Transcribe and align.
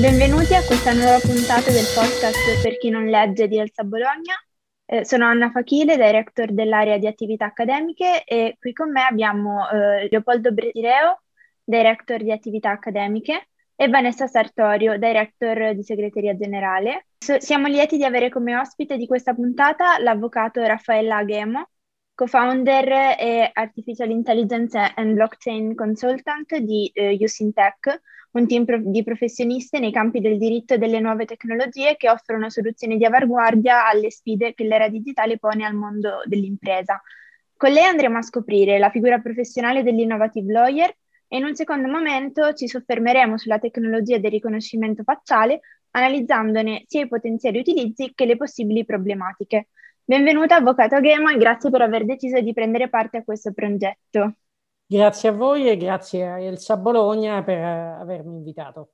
Benvenuti 0.00 0.54
a 0.54 0.62
questa 0.62 0.92
nuova 0.92 1.18
puntata 1.18 1.72
del 1.72 1.84
podcast 1.92 2.62
Per 2.62 2.78
chi 2.78 2.88
non 2.88 3.06
legge 3.06 3.48
di 3.48 3.58
Elsa 3.58 3.82
Bologna. 3.82 4.36
Eh, 4.86 5.04
sono 5.04 5.24
Anna 5.24 5.50
Fachile, 5.50 5.96
director 5.96 6.52
dell'area 6.52 6.98
di 6.98 7.08
attività 7.08 7.46
accademiche 7.46 8.22
e 8.22 8.56
qui 8.60 8.72
con 8.72 8.92
me 8.92 9.02
abbiamo 9.02 9.68
eh, 9.68 10.06
Leopoldo 10.08 10.52
Bretireo, 10.52 11.22
director 11.64 12.22
di 12.22 12.30
attività 12.30 12.70
accademiche 12.70 13.48
e 13.74 13.88
Vanessa 13.88 14.28
Sartorio, 14.28 14.96
director 14.98 15.74
di 15.74 15.82
segreteria 15.82 16.36
generale. 16.36 17.06
So, 17.18 17.40
siamo 17.40 17.66
lieti 17.66 17.96
di 17.96 18.04
avere 18.04 18.28
come 18.28 18.56
ospite 18.56 18.96
di 18.96 19.06
questa 19.08 19.34
puntata 19.34 19.98
l'avvocato 19.98 20.62
Raffaella 20.62 21.16
Aghemo, 21.16 21.70
co-founder 22.14 23.16
e 23.18 23.50
Artificial 23.52 24.10
Intelligence 24.10 24.78
and 24.94 25.14
Blockchain 25.14 25.74
Consultant 25.74 26.56
di 26.58 26.88
eh, 26.94 27.18
Usintech, 27.20 28.00
un 28.32 28.46
team 28.46 28.64
pro- 28.64 28.80
di 28.82 29.02
professionisti 29.02 29.78
nei 29.78 29.92
campi 29.92 30.20
del 30.20 30.38
diritto 30.38 30.74
e 30.74 30.78
delle 30.78 31.00
nuove 31.00 31.24
tecnologie 31.24 31.96
che 31.96 32.10
offrono 32.10 32.50
soluzioni 32.50 32.96
di 32.96 33.04
avanguardia 33.04 33.86
alle 33.86 34.10
sfide 34.10 34.54
che 34.54 34.64
l'era 34.64 34.88
digitale 34.88 35.38
pone 35.38 35.64
al 35.64 35.74
mondo 35.74 36.22
dell'impresa. 36.24 37.00
Con 37.56 37.72
lei 37.72 37.84
andremo 37.84 38.18
a 38.18 38.22
scoprire 38.22 38.78
la 38.78 38.90
figura 38.90 39.18
professionale 39.18 39.82
dell'innovative 39.82 40.52
lawyer 40.52 40.94
e 41.26 41.36
in 41.36 41.44
un 41.44 41.54
secondo 41.54 41.88
momento 41.88 42.52
ci 42.54 42.68
soffermeremo 42.68 43.36
sulla 43.36 43.58
tecnologia 43.58 44.18
del 44.18 44.30
riconoscimento 44.30 45.02
facciale, 45.02 45.60
analizzandone 45.90 46.84
sia 46.86 47.02
i 47.02 47.08
potenziali 47.08 47.58
utilizzi 47.58 48.12
che 48.14 48.26
le 48.26 48.36
possibili 48.36 48.84
problematiche. 48.84 49.68
Benvenuta 50.04 50.56
Avvocato 50.56 51.00
Ghema 51.00 51.32
e 51.32 51.36
grazie 51.36 51.68
per 51.70 51.82
aver 51.82 52.04
deciso 52.04 52.40
di 52.40 52.52
prendere 52.52 52.88
parte 52.88 53.18
a 53.18 53.24
questo 53.24 53.52
progetto. 53.52 54.36
Grazie 54.90 55.28
a 55.28 55.32
voi 55.32 55.68
e 55.68 55.76
grazie 55.76 56.26
a 56.26 56.40
Elsa 56.40 56.78
Bologna 56.78 57.44
per 57.44 57.62
avermi 57.62 58.36
invitato. 58.36 58.92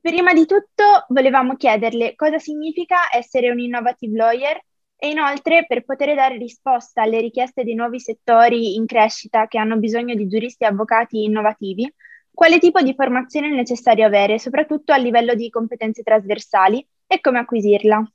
Prima 0.00 0.32
di 0.32 0.46
tutto 0.46 1.04
volevamo 1.08 1.56
chiederle 1.56 2.14
cosa 2.14 2.38
significa 2.38 3.12
essere 3.12 3.50
un 3.50 3.58
innovative 3.58 4.16
lawyer 4.16 4.64
e 4.94 5.08
inoltre 5.08 5.66
per 5.66 5.84
poter 5.84 6.14
dare 6.14 6.36
risposta 6.36 7.02
alle 7.02 7.20
richieste 7.20 7.64
dei 7.64 7.74
nuovi 7.74 7.98
settori 7.98 8.76
in 8.76 8.86
crescita 8.86 9.48
che 9.48 9.58
hanno 9.58 9.78
bisogno 9.78 10.14
di 10.14 10.28
giuristi 10.28 10.62
e 10.62 10.68
avvocati 10.68 11.24
innovativi, 11.24 11.92
quale 12.30 12.60
tipo 12.60 12.80
di 12.82 12.94
formazione 12.94 13.48
è 13.48 13.50
necessario 13.50 14.06
avere, 14.06 14.38
soprattutto 14.38 14.92
a 14.92 14.96
livello 14.96 15.34
di 15.34 15.50
competenze 15.50 16.04
trasversali 16.04 16.86
e 17.04 17.20
come 17.20 17.40
acquisirla. 17.40 18.08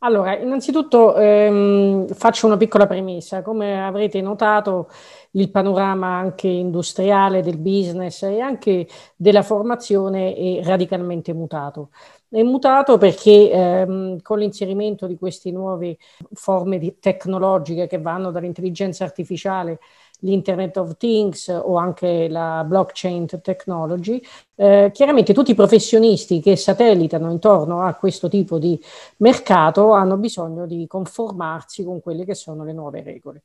Allora, 0.00 0.36
innanzitutto 0.38 1.16
ehm, 1.16 2.06
faccio 2.08 2.46
una 2.46 2.56
piccola 2.58 2.86
premessa. 2.86 3.42
Come 3.42 3.82
avrete 3.84 4.20
notato, 4.20 4.88
il 5.32 5.50
panorama 5.50 6.08
anche 6.16 6.48
industriale 6.48 7.42
del 7.42 7.56
business 7.58 8.22
e 8.22 8.40
anche 8.40 8.86
della 9.16 9.42
formazione 9.42 10.34
è 10.34 10.62
radicalmente 10.64 11.32
mutato. 11.32 11.90
È 12.28 12.42
mutato 12.42 12.98
perché 12.98 13.50
ehm, 13.50 14.20
con 14.22 14.38
l'inserimento 14.38 15.06
di 15.06 15.16
queste 15.16 15.50
nuove 15.50 15.96
forme 16.32 16.78
di 16.78 16.98
tecnologiche 17.00 17.86
che 17.86 17.98
vanno 18.00 18.30
dall'intelligenza 18.30 19.04
artificiale 19.04 19.78
l'Internet 20.20 20.76
of 20.76 20.96
Things 20.96 21.48
o 21.48 21.76
anche 21.76 22.28
la 22.28 22.64
blockchain 22.66 23.26
technology, 23.42 24.20
eh, 24.54 24.90
chiaramente 24.92 25.34
tutti 25.34 25.50
i 25.50 25.54
professionisti 25.54 26.40
che 26.40 26.56
satellitano 26.56 27.30
intorno 27.30 27.82
a 27.82 27.94
questo 27.94 28.28
tipo 28.28 28.58
di 28.58 28.80
mercato 29.18 29.92
hanno 29.92 30.16
bisogno 30.16 30.66
di 30.66 30.86
conformarsi 30.86 31.84
con 31.84 32.00
quelle 32.00 32.24
che 32.24 32.34
sono 32.34 32.64
le 32.64 32.72
nuove 32.72 33.02
regole. 33.02 33.42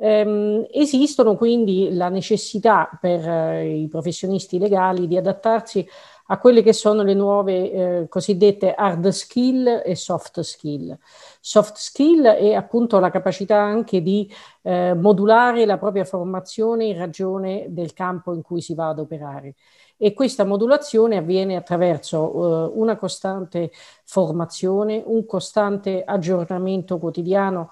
Um, 0.00 0.64
esistono 0.70 1.34
quindi 1.34 1.92
la 1.92 2.08
necessità 2.08 2.88
per 3.00 3.26
uh, 3.26 3.64
i 3.64 3.88
professionisti 3.88 4.56
legali 4.56 5.08
di 5.08 5.16
adattarsi 5.16 5.84
a 6.30 6.38
quelle 6.38 6.62
che 6.62 6.72
sono 6.72 7.02
le 7.02 7.14
nuove 7.14 7.72
eh, 7.72 8.08
cosiddette 8.08 8.74
hard 8.74 9.08
skill 9.08 9.82
e 9.84 9.94
soft 9.94 10.40
skill. 10.40 10.96
Soft 11.40 11.76
skill 11.76 12.26
è 12.26 12.52
appunto 12.52 12.98
la 12.98 13.10
capacità 13.10 13.56
anche 13.56 14.02
di 14.02 14.30
eh, 14.62 14.94
modulare 14.94 15.64
la 15.64 15.78
propria 15.78 16.04
formazione 16.04 16.84
in 16.84 16.98
ragione 16.98 17.66
del 17.70 17.94
campo 17.94 18.34
in 18.34 18.42
cui 18.42 18.60
si 18.60 18.74
va 18.74 18.88
ad 18.88 18.98
operare. 18.98 19.54
E 19.96 20.12
questa 20.12 20.44
modulazione 20.44 21.16
avviene 21.16 21.56
attraverso 21.56 22.68
eh, 22.68 22.72
una 22.74 22.96
costante 22.96 23.70
formazione, 24.04 25.02
un 25.04 25.24
costante 25.24 26.04
aggiornamento 26.04 26.98
quotidiano 26.98 27.70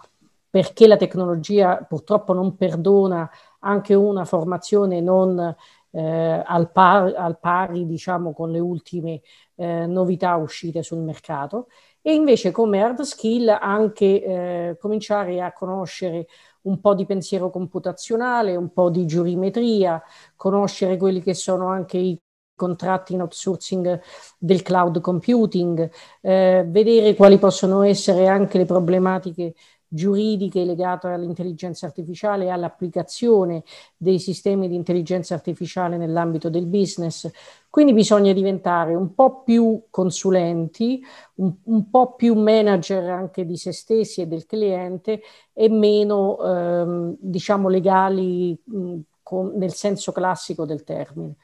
perché 0.49 0.87
la 0.87 0.97
tecnologia 0.97 1.85
purtroppo 1.87 2.33
non 2.33 2.57
perdona 2.57 3.31
anche 3.61 3.93
una 3.93 4.25
formazione 4.25 5.03
non 5.03 5.55
eh, 5.97 6.43
al, 6.45 6.71
par- 6.73 7.15
al, 7.17 7.39
pari, 7.39 7.87
diciamo, 7.87 8.35
con 8.35 8.51
le 8.51 8.59
ultime 8.59 9.23
eh, 9.57 9.87
novità 9.87 10.37
uscite 10.37 10.83
sul 10.83 10.99
mercato. 10.99 11.69
E 12.03 12.13
invece 12.13 12.51
come 12.51 12.83
hard 12.83 13.01
skill 13.01 13.49
anche 13.49 14.23
eh, 14.23 14.77
cominciare 14.79 15.41
a 15.41 15.53
conoscere 15.53 16.27
un 16.63 16.81
po' 16.81 16.95
di 16.95 17.07
pensiero 17.07 17.51
computazionale, 17.51 18.57
un 18.57 18.73
po' 18.73 18.91
di 18.91 19.07
giurimetria, 19.07 20.03
conoscere 20.37 20.99
quelli 20.99 21.23
che 21.23 21.35
sono 21.35 21.69
anche 21.69 21.97
i 21.97 22.21
contratti 22.55 23.13
in 23.15 23.21
outsourcing 23.21 24.01
del 24.39 24.63
cloud 24.63 25.01
computing, 25.01 25.91
eh, 26.21 26.65
vedere 26.67 27.15
quali 27.15 27.39
possono 27.39 27.83
essere 27.83 28.27
anche 28.27 28.59
le 28.59 28.65
problematiche 28.65 29.55
giuridiche 29.89 30.65
legate 30.65 31.09
all'intelligenza 31.09 31.87
artificiale 31.87 32.47
e 32.47 32.49
all'applicazione 32.49 33.63
dei 33.97 34.19
sistemi 34.19 34.69
di 34.69 34.75
intelligenza 34.75 35.35
artificiale 35.35 35.97
nell'ambito 35.97 36.51
del 36.51 36.67
business. 36.67 37.31
Quindi 37.71 37.93
bisogna 37.93 38.33
diventare 38.33 38.95
un 38.95 39.15
po' 39.15 39.43
più 39.43 39.85
consulenti, 39.91 41.03
un, 41.37 41.53
un 41.65 41.91
po' 41.91 42.15
più 42.15 42.35
manager 42.35 43.11
anche 43.11 43.45
di 43.45 43.57
se 43.57 43.73
stessi 43.73 44.23
e 44.23 44.27
del 44.27 44.47
cliente 44.47 45.21
e 45.53 45.69
meno, 45.69 46.39
ehm, 46.43 47.17
diciamo, 47.21 47.69
legali 47.69 48.59
mh, 48.65 48.99
con, 49.23 49.53
nel 49.57 49.75
senso 49.75 50.13
classico 50.13 50.65
del 50.65 50.85
termine. 50.85 51.35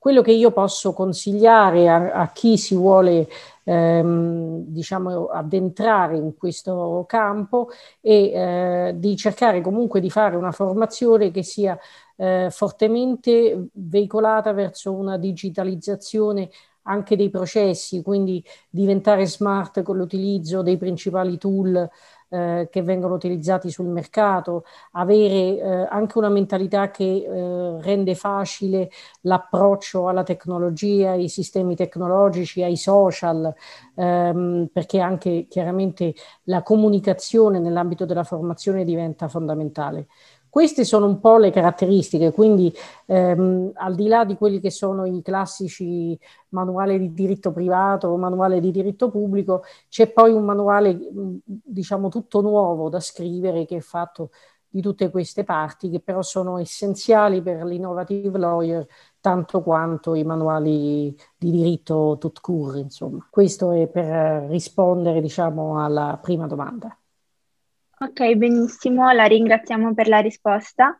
Quello 0.00 0.22
che 0.22 0.32
io 0.32 0.50
posso 0.50 0.94
consigliare 0.94 1.86
a, 1.86 2.12
a 2.12 2.32
chi 2.32 2.56
si 2.56 2.74
vuole 2.74 3.28
ehm, 3.64 4.64
diciamo, 4.68 5.26
addentrare 5.26 6.16
in 6.16 6.34
questo 6.38 7.04
campo 7.06 7.68
e 8.00 8.30
eh, 8.32 8.94
di 8.96 9.14
cercare 9.14 9.60
comunque 9.60 10.00
di 10.00 10.08
fare 10.08 10.36
una 10.36 10.52
formazione 10.52 11.30
che 11.30 11.42
sia 11.42 11.78
eh, 12.16 12.48
fortemente 12.50 13.68
veicolata 13.72 14.54
verso 14.54 14.90
una 14.90 15.18
digitalizzazione 15.18 16.48
anche 16.84 17.14
dei 17.14 17.28
processi, 17.28 18.00
quindi 18.00 18.42
diventare 18.70 19.26
smart 19.26 19.82
con 19.82 19.98
l'utilizzo 19.98 20.62
dei 20.62 20.78
principali 20.78 21.36
tool 21.36 21.90
eh, 22.30 22.68
che 22.70 22.82
vengono 22.82 23.14
utilizzati 23.14 23.70
sul 23.70 23.86
mercato, 23.86 24.64
avere 24.92 25.58
eh, 25.58 25.86
anche 25.90 26.18
una 26.18 26.28
mentalità 26.28 26.90
che 26.90 27.04
eh, 27.04 27.82
rende 27.82 28.14
facile 28.14 28.90
l'approccio 29.22 30.08
alla 30.08 30.22
tecnologia, 30.22 31.10
ai 31.10 31.28
sistemi 31.28 31.74
tecnologici, 31.76 32.62
ai 32.62 32.76
social, 32.76 33.52
ehm, 33.96 34.68
perché 34.72 35.00
anche 35.00 35.46
chiaramente 35.48 36.14
la 36.44 36.62
comunicazione 36.62 37.58
nell'ambito 37.58 38.04
della 38.04 38.24
formazione 38.24 38.84
diventa 38.84 39.28
fondamentale. 39.28 40.06
Queste 40.50 40.84
sono 40.84 41.06
un 41.06 41.20
po' 41.20 41.38
le 41.38 41.50
caratteristiche, 41.50 42.32
quindi 42.32 42.72
ehm, 43.06 43.70
al 43.74 43.94
di 43.94 44.08
là 44.08 44.24
di 44.24 44.36
quelli 44.36 44.60
che 44.60 44.70
sono 44.70 45.06
i 45.06 45.22
classici 45.22 46.18
manuali 46.50 46.98
di 46.98 47.12
diritto 47.14 47.52
privato 47.52 48.08
o 48.08 48.16
manuale 48.16 48.60
di 48.60 48.70
diritto 48.72 49.10
pubblico, 49.10 49.62
c'è 49.88 50.10
poi 50.12 50.32
un 50.32 50.44
manuale, 50.44 50.98
diciamo, 51.44 52.08
tutto 52.08 52.40
nuovo 52.40 52.88
da 52.88 52.98
scrivere 53.00 53.64
che 53.64 53.76
è 53.76 53.80
fatto 53.80 54.30
di 54.68 54.80
tutte 54.80 55.10
queste 55.10 55.44
parti, 55.44 55.88
che 55.90 56.00
però 56.00 56.22
sono 56.22 56.58
essenziali 56.58 57.42
per 57.42 57.64
l'innovative 57.64 58.38
lawyer 58.38 58.86
tanto 59.20 59.62
quanto 59.62 60.14
i 60.14 60.24
manuali 60.24 61.14
di 61.36 61.50
diritto 61.50 62.16
tout 62.20 62.40
court, 62.40 62.76
insomma. 62.78 63.26
Questo 63.30 63.72
è 63.72 63.88
per 63.88 64.46
rispondere, 64.48 65.20
diciamo, 65.20 65.82
alla 65.84 66.18
prima 66.22 66.46
domanda. 66.46 66.99
Ok, 68.02 68.34
benissimo, 68.34 69.10
la 69.12 69.24
ringraziamo 69.24 69.92
per 69.92 70.08
la 70.08 70.20
risposta. 70.20 70.98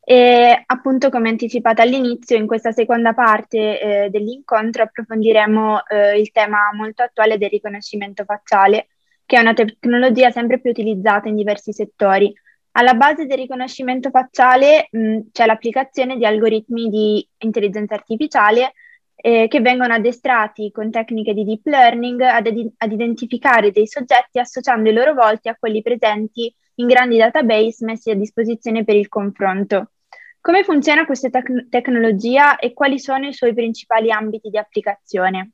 E 0.00 0.62
appunto, 0.66 1.08
come 1.08 1.30
anticipato 1.30 1.80
all'inizio, 1.80 2.36
in 2.36 2.46
questa 2.46 2.72
seconda 2.72 3.14
parte 3.14 4.04
eh, 4.04 4.10
dell'incontro 4.10 4.82
approfondiremo 4.82 5.86
eh, 5.86 6.20
il 6.20 6.30
tema 6.32 6.70
molto 6.74 7.02
attuale 7.02 7.38
del 7.38 7.48
riconoscimento 7.48 8.24
facciale, 8.24 8.88
che 9.24 9.36
è 9.36 9.40
una 9.40 9.54
tecnologia 9.54 10.30
sempre 10.30 10.60
più 10.60 10.70
utilizzata 10.70 11.28
in 11.28 11.36
diversi 11.36 11.72
settori. 11.72 12.32
Alla 12.72 12.92
base 12.92 13.24
del 13.24 13.38
riconoscimento 13.38 14.10
facciale 14.10 14.88
mh, 14.90 15.18
c'è 15.32 15.46
l'applicazione 15.46 16.18
di 16.18 16.26
algoritmi 16.26 16.90
di 16.90 17.26
intelligenza 17.38 17.94
artificiale 17.94 18.74
eh, 19.16 19.48
che 19.48 19.60
vengono 19.60 19.94
addestrati 19.94 20.70
con 20.70 20.90
tecniche 20.90 21.32
di 21.32 21.44
deep 21.44 21.66
learning 21.66 22.20
ad, 22.20 22.46
ad, 22.76 22.92
identificare 22.92 23.72
dei 23.72 23.86
soggetti 23.86 24.38
associando 24.38 24.90
i 24.90 24.92
loro 24.92 25.14
volti 25.14 25.48
a 25.48 25.56
quelli 25.58 25.82
presenti 25.82 26.54
in 26.74 26.86
grandi 26.86 27.16
database 27.16 27.84
messi 27.84 28.10
a 28.10 28.14
disposizione 28.14 28.84
per 28.84 28.94
il 28.94 29.08
confronto. 29.08 29.92
Come 30.40 30.62
funziona 30.62 31.06
questa 31.06 31.30
tec- 31.30 31.68
tecnologia 31.68 32.56
e 32.58 32.72
quali 32.72 33.00
sono 33.00 33.26
i 33.26 33.32
suoi 33.32 33.54
principali 33.54 34.12
ambiti 34.12 34.50
di 34.50 34.58
applicazione? 34.58 35.52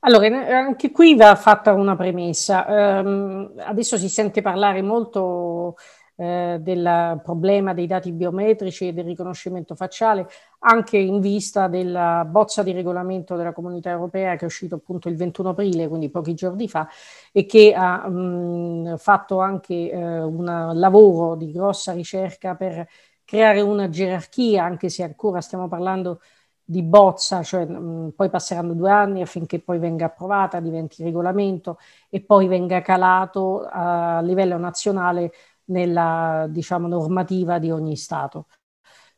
Allora, 0.00 0.26
anche 0.58 0.90
qui 0.90 1.14
va 1.14 1.34
fatta 1.34 1.72
una 1.72 1.96
premessa. 1.96 2.64
Um, 2.68 3.52
adesso 3.58 3.96
si 3.98 4.08
sente 4.08 4.40
parlare 4.40 4.82
molto 4.82 5.76
eh, 6.16 6.58
del 6.60 7.20
problema 7.22 7.74
dei 7.74 7.86
dati 7.86 8.12
biometrici 8.12 8.88
e 8.88 8.92
del 8.92 9.04
riconoscimento 9.04 9.74
facciale, 9.74 10.26
anche 10.60 10.96
in 10.96 11.20
vista 11.20 11.68
della 11.68 12.24
bozza 12.28 12.62
di 12.62 12.72
regolamento 12.72 13.36
della 13.36 13.52
Comunità 13.52 13.90
Europea 13.90 14.34
che 14.34 14.42
è 14.42 14.46
uscito 14.46 14.76
appunto 14.76 15.08
il 15.08 15.16
21 15.16 15.50
aprile, 15.50 15.88
quindi 15.88 16.10
pochi 16.10 16.34
giorni 16.34 16.68
fa, 16.68 16.88
e 17.32 17.46
che 17.46 17.74
ha 17.76 18.08
mh, 18.08 18.96
fatto 18.98 19.40
anche 19.40 19.90
eh, 19.90 20.18
un 20.22 20.44
lavoro 20.74 21.34
di 21.36 21.50
grossa 21.52 21.92
ricerca 21.92 22.54
per 22.54 22.86
creare 23.24 23.60
una 23.60 23.88
gerarchia, 23.88 24.64
anche 24.64 24.88
se 24.88 25.02
ancora 25.02 25.40
stiamo 25.40 25.68
parlando 25.68 26.20
di 26.68 26.82
bozza, 26.82 27.42
cioè 27.42 27.64
mh, 27.64 28.12
poi 28.16 28.28
passeranno 28.28 28.74
due 28.74 28.90
anni 28.90 29.22
affinché 29.22 29.60
poi 29.60 29.78
venga 29.78 30.06
approvata, 30.06 30.60
diventi 30.60 31.02
regolamento 31.02 31.78
e 32.08 32.20
poi 32.22 32.48
venga 32.48 32.80
calato 32.82 33.66
a 33.70 34.20
livello 34.22 34.56
nazionale 34.58 35.32
nella 35.66 36.46
diciamo, 36.48 36.88
normativa 36.88 37.58
di 37.58 37.70
ogni 37.70 37.96
Stato. 37.96 38.46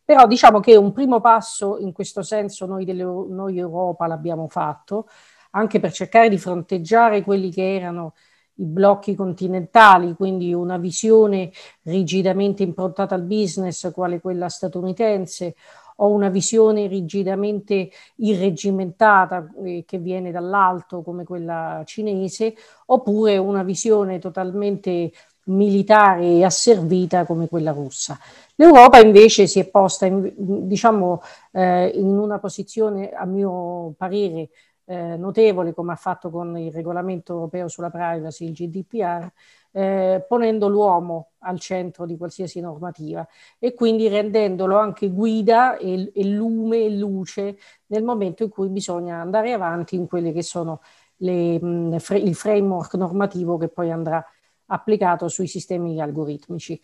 Però 0.05 0.27
diciamo 0.27 0.61
che 0.61 0.75
un 0.77 0.93
primo 0.93 1.21
passo 1.21 1.79
in 1.79 1.93
questo 1.93 2.23
senso 2.23 2.67
noi, 2.67 2.85
delle, 2.85 3.03
noi 3.05 3.59
Europa 3.59 4.07
l'abbiamo 4.07 4.49
fatto, 4.49 5.07
anche 5.51 5.81
per 5.81 5.93
cercare 5.93 6.29
di 6.29 6.39
fronteggiare 6.39 7.23
quelli 7.23 7.51
che 7.51 7.75
erano 7.75 8.15
i 8.55 8.65
blocchi 8.65 9.15
continentali, 9.15 10.15
quindi 10.15 10.53
una 10.53 10.79
visione 10.79 11.51
rigidamente 11.83 12.63
improntata 12.63 13.15
al 13.15 13.23
business, 13.23 13.91
quale 13.93 14.21
quella 14.21 14.49
statunitense, 14.49 15.55
o 16.01 16.09
una 16.09 16.29
visione 16.29 16.87
rigidamente 16.87 17.91
irregimentata 18.17 19.49
eh, 19.65 19.85
che 19.87 19.99
viene 19.99 20.31
dall'alto 20.31 21.03
come 21.03 21.25
quella 21.25 21.83
cinese, 21.85 22.55
oppure 22.87 23.37
una 23.37 23.63
visione 23.63 24.19
totalmente 24.19 25.13
militare 25.49 26.45
asservita 26.45 27.25
come 27.25 27.49
quella 27.49 27.73
russa. 27.73 28.19
L'Europa 28.57 28.99
invece 28.99 29.47
si 29.47 29.61
è 29.61 29.69
posta 29.69 30.07
in, 30.07 30.33
diciamo, 30.37 31.23
eh, 31.53 31.89
in 31.95 32.07
una 32.07 32.39
posizione, 32.39 33.11
a 33.11 33.25
mio 33.25 33.95
parere, 33.97 34.49
eh, 34.85 35.17
notevole, 35.17 35.75
come 35.75 35.93
ha 35.93 35.97
fatto 35.97 36.31
con 36.31 36.57
il 36.57 36.73
regolamento 36.73 37.35
europeo 37.35 37.69
sulla 37.69 37.91
privacy, 37.91 38.47
il 38.47 38.53
GDPR, 38.53 39.31
eh, 39.73 40.25
ponendo 40.27 40.69
l'uomo 40.69 41.33
al 41.41 41.61
centro 41.61 42.07
di 42.07 42.17
qualsiasi 42.17 42.61
normativa 42.61 43.27
e 43.59 43.75
quindi 43.75 44.09
rendendolo 44.09 44.79
anche 44.79 45.11
guida 45.11 45.77
e, 45.77 46.11
e, 46.15 46.25
lume 46.25 46.79
e 46.85 46.91
luce 46.91 47.59
nel 47.87 48.03
momento 48.03 48.45
in 48.45 48.49
cui 48.49 48.69
bisogna 48.69 49.21
andare 49.21 49.53
avanti 49.53 49.95
in 49.95 50.07
quelli 50.07 50.33
che 50.33 50.43
sono 50.43 50.81
le, 51.19 51.63
mh, 51.63 51.99
fre- 51.99 52.19
il 52.19 52.35
framework 52.35 52.95
normativo 52.95 53.59
che 53.59 53.69
poi 53.69 53.91
andrà 53.91 54.25
applicato 54.69 55.29
sui 55.29 55.47
sistemi 55.47 56.01
algoritmici. 56.01 56.81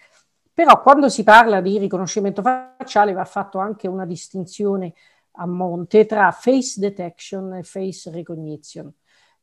Però 0.52 0.82
quando 0.82 1.08
si 1.08 1.24
parla 1.24 1.60
di 1.60 1.78
riconoscimento 1.78 2.42
facciale 2.42 3.12
va 3.12 3.24
fatto 3.24 3.58
anche 3.58 3.88
una 3.88 4.04
distinzione 4.06 4.94
a 5.32 5.46
monte 5.46 6.06
tra 6.06 6.30
face 6.30 6.78
detection 6.78 7.54
e 7.54 7.62
face 7.62 8.10
recognition. 8.10 8.92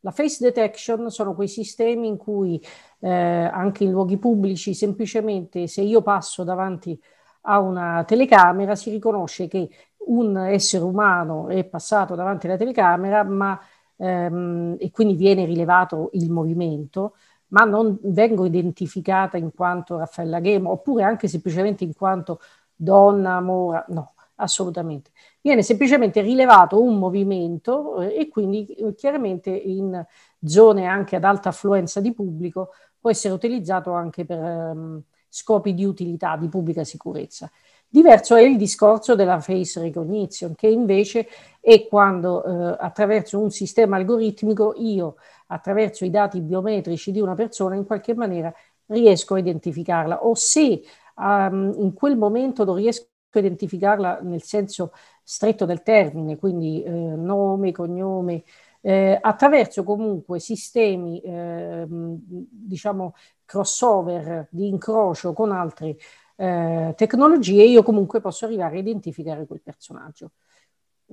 La 0.03 0.11
face 0.11 0.43
detection 0.43 1.11
sono 1.11 1.35
quei 1.35 1.47
sistemi 1.47 2.07
in 2.07 2.17
cui 2.17 2.63
eh, 2.99 3.09
anche 3.09 3.83
in 3.83 3.91
luoghi 3.91 4.17
pubblici 4.17 4.73
semplicemente 4.73 5.67
se 5.67 5.81
io 5.81 6.01
passo 6.01 6.43
davanti 6.43 6.99
a 7.41 7.59
una 7.59 8.03
telecamera 8.05 8.75
si 8.75 8.89
riconosce 8.89 9.47
che 9.47 9.69
un 10.07 10.37
essere 10.37 10.83
umano 10.83 11.49
è 11.49 11.63
passato 11.65 12.15
davanti 12.15 12.47
alla 12.47 12.57
telecamera 12.57 13.23
ma, 13.23 13.59
ehm, 13.97 14.77
e 14.79 14.89
quindi 14.91 15.15
viene 15.15 15.45
rilevato 15.45 16.09
il 16.13 16.31
movimento, 16.31 17.15
ma 17.51 17.63
non 17.63 17.97
vengo 18.03 18.45
identificata 18.45 19.37
in 19.37 19.51
quanto 19.53 19.97
Raffaella 19.97 20.39
Ghemo 20.39 20.71
oppure 20.71 21.03
anche 21.03 21.27
semplicemente 21.27 21.83
in 21.83 21.93
quanto 21.93 22.39
donna, 22.75 23.39
mora, 23.39 23.85
no, 23.89 24.13
assolutamente. 24.35 25.11
Viene 25.41 25.63
semplicemente 25.63 26.21
rilevato 26.21 26.81
un 26.81 26.97
movimento 26.97 28.01
eh, 28.01 28.19
e 28.19 28.27
quindi 28.27 28.65
eh, 28.67 28.93
chiaramente 28.95 29.49
in 29.49 30.03
zone 30.43 30.85
anche 30.85 31.15
ad 31.15 31.23
alta 31.23 31.49
affluenza 31.49 31.99
di 31.99 32.13
pubblico 32.13 32.71
può 32.99 33.09
essere 33.09 33.33
utilizzato 33.33 33.91
anche 33.91 34.25
per 34.25 34.39
ehm, 34.39 35.01
scopi 35.27 35.73
di 35.73 35.85
utilità, 35.85 36.35
di 36.37 36.47
pubblica 36.47 36.83
sicurezza. 36.83 37.49
Diverso 37.87 38.35
è 38.35 38.41
il 38.41 38.57
discorso 38.57 39.15
della 39.15 39.41
face 39.41 39.81
recognition, 39.81 40.55
che 40.55 40.67
invece 40.67 41.27
è 41.59 41.87
quando 41.87 42.43
eh, 42.43 42.77
attraverso 42.79 43.37
un 43.37 43.51
sistema 43.51 43.97
algoritmico 43.97 44.73
io, 44.77 45.15
attraverso 45.51 46.05
i 46.05 46.09
dati 46.09 46.39
biometrici 46.41 47.11
di 47.11 47.19
una 47.19 47.35
persona, 47.35 47.75
in 47.75 47.85
qualche 47.85 48.15
maniera 48.15 48.53
riesco 48.87 49.35
a 49.35 49.39
identificarla 49.39 50.25
o 50.25 50.33
se 50.35 50.81
um, 51.15 51.73
in 51.77 51.93
quel 51.93 52.17
momento 52.17 52.63
non 52.63 52.75
riesco 52.75 53.07
identificarla 53.33 54.19
nel 54.21 54.41
senso 54.41 54.91
stretto 55.23 55.65
del 55.65 55.83
termine, 55.83 56.37
quindi 56.37 56.83
eh, 56.83 56.89
nome, 56.91 57.71
cognome, 57.71 58.43
eh, 58.81 59.17
attraverso 59.21 59.83
comunque 59.83 60.39
sistemi, 60.39 61.21
eh, 61.21 61.85
diciamo, 61.87 63.13
crossover 63.45 64.47
di 64.49 64.67
incrocio 64.67 65.33
con 65.33 65.51
altre 65.51 65.97
eh, 66.35 66.93
tecnologie, 66.97 67.63
io 67.63 67.83
comunque 67.83 68.19
posso 68.19 68.45
arrivare 68.45 68.77
a 68.77 68.79
identificare 68.79 69.45
quel 69.45 69.61
personaggio. 69.61 70.31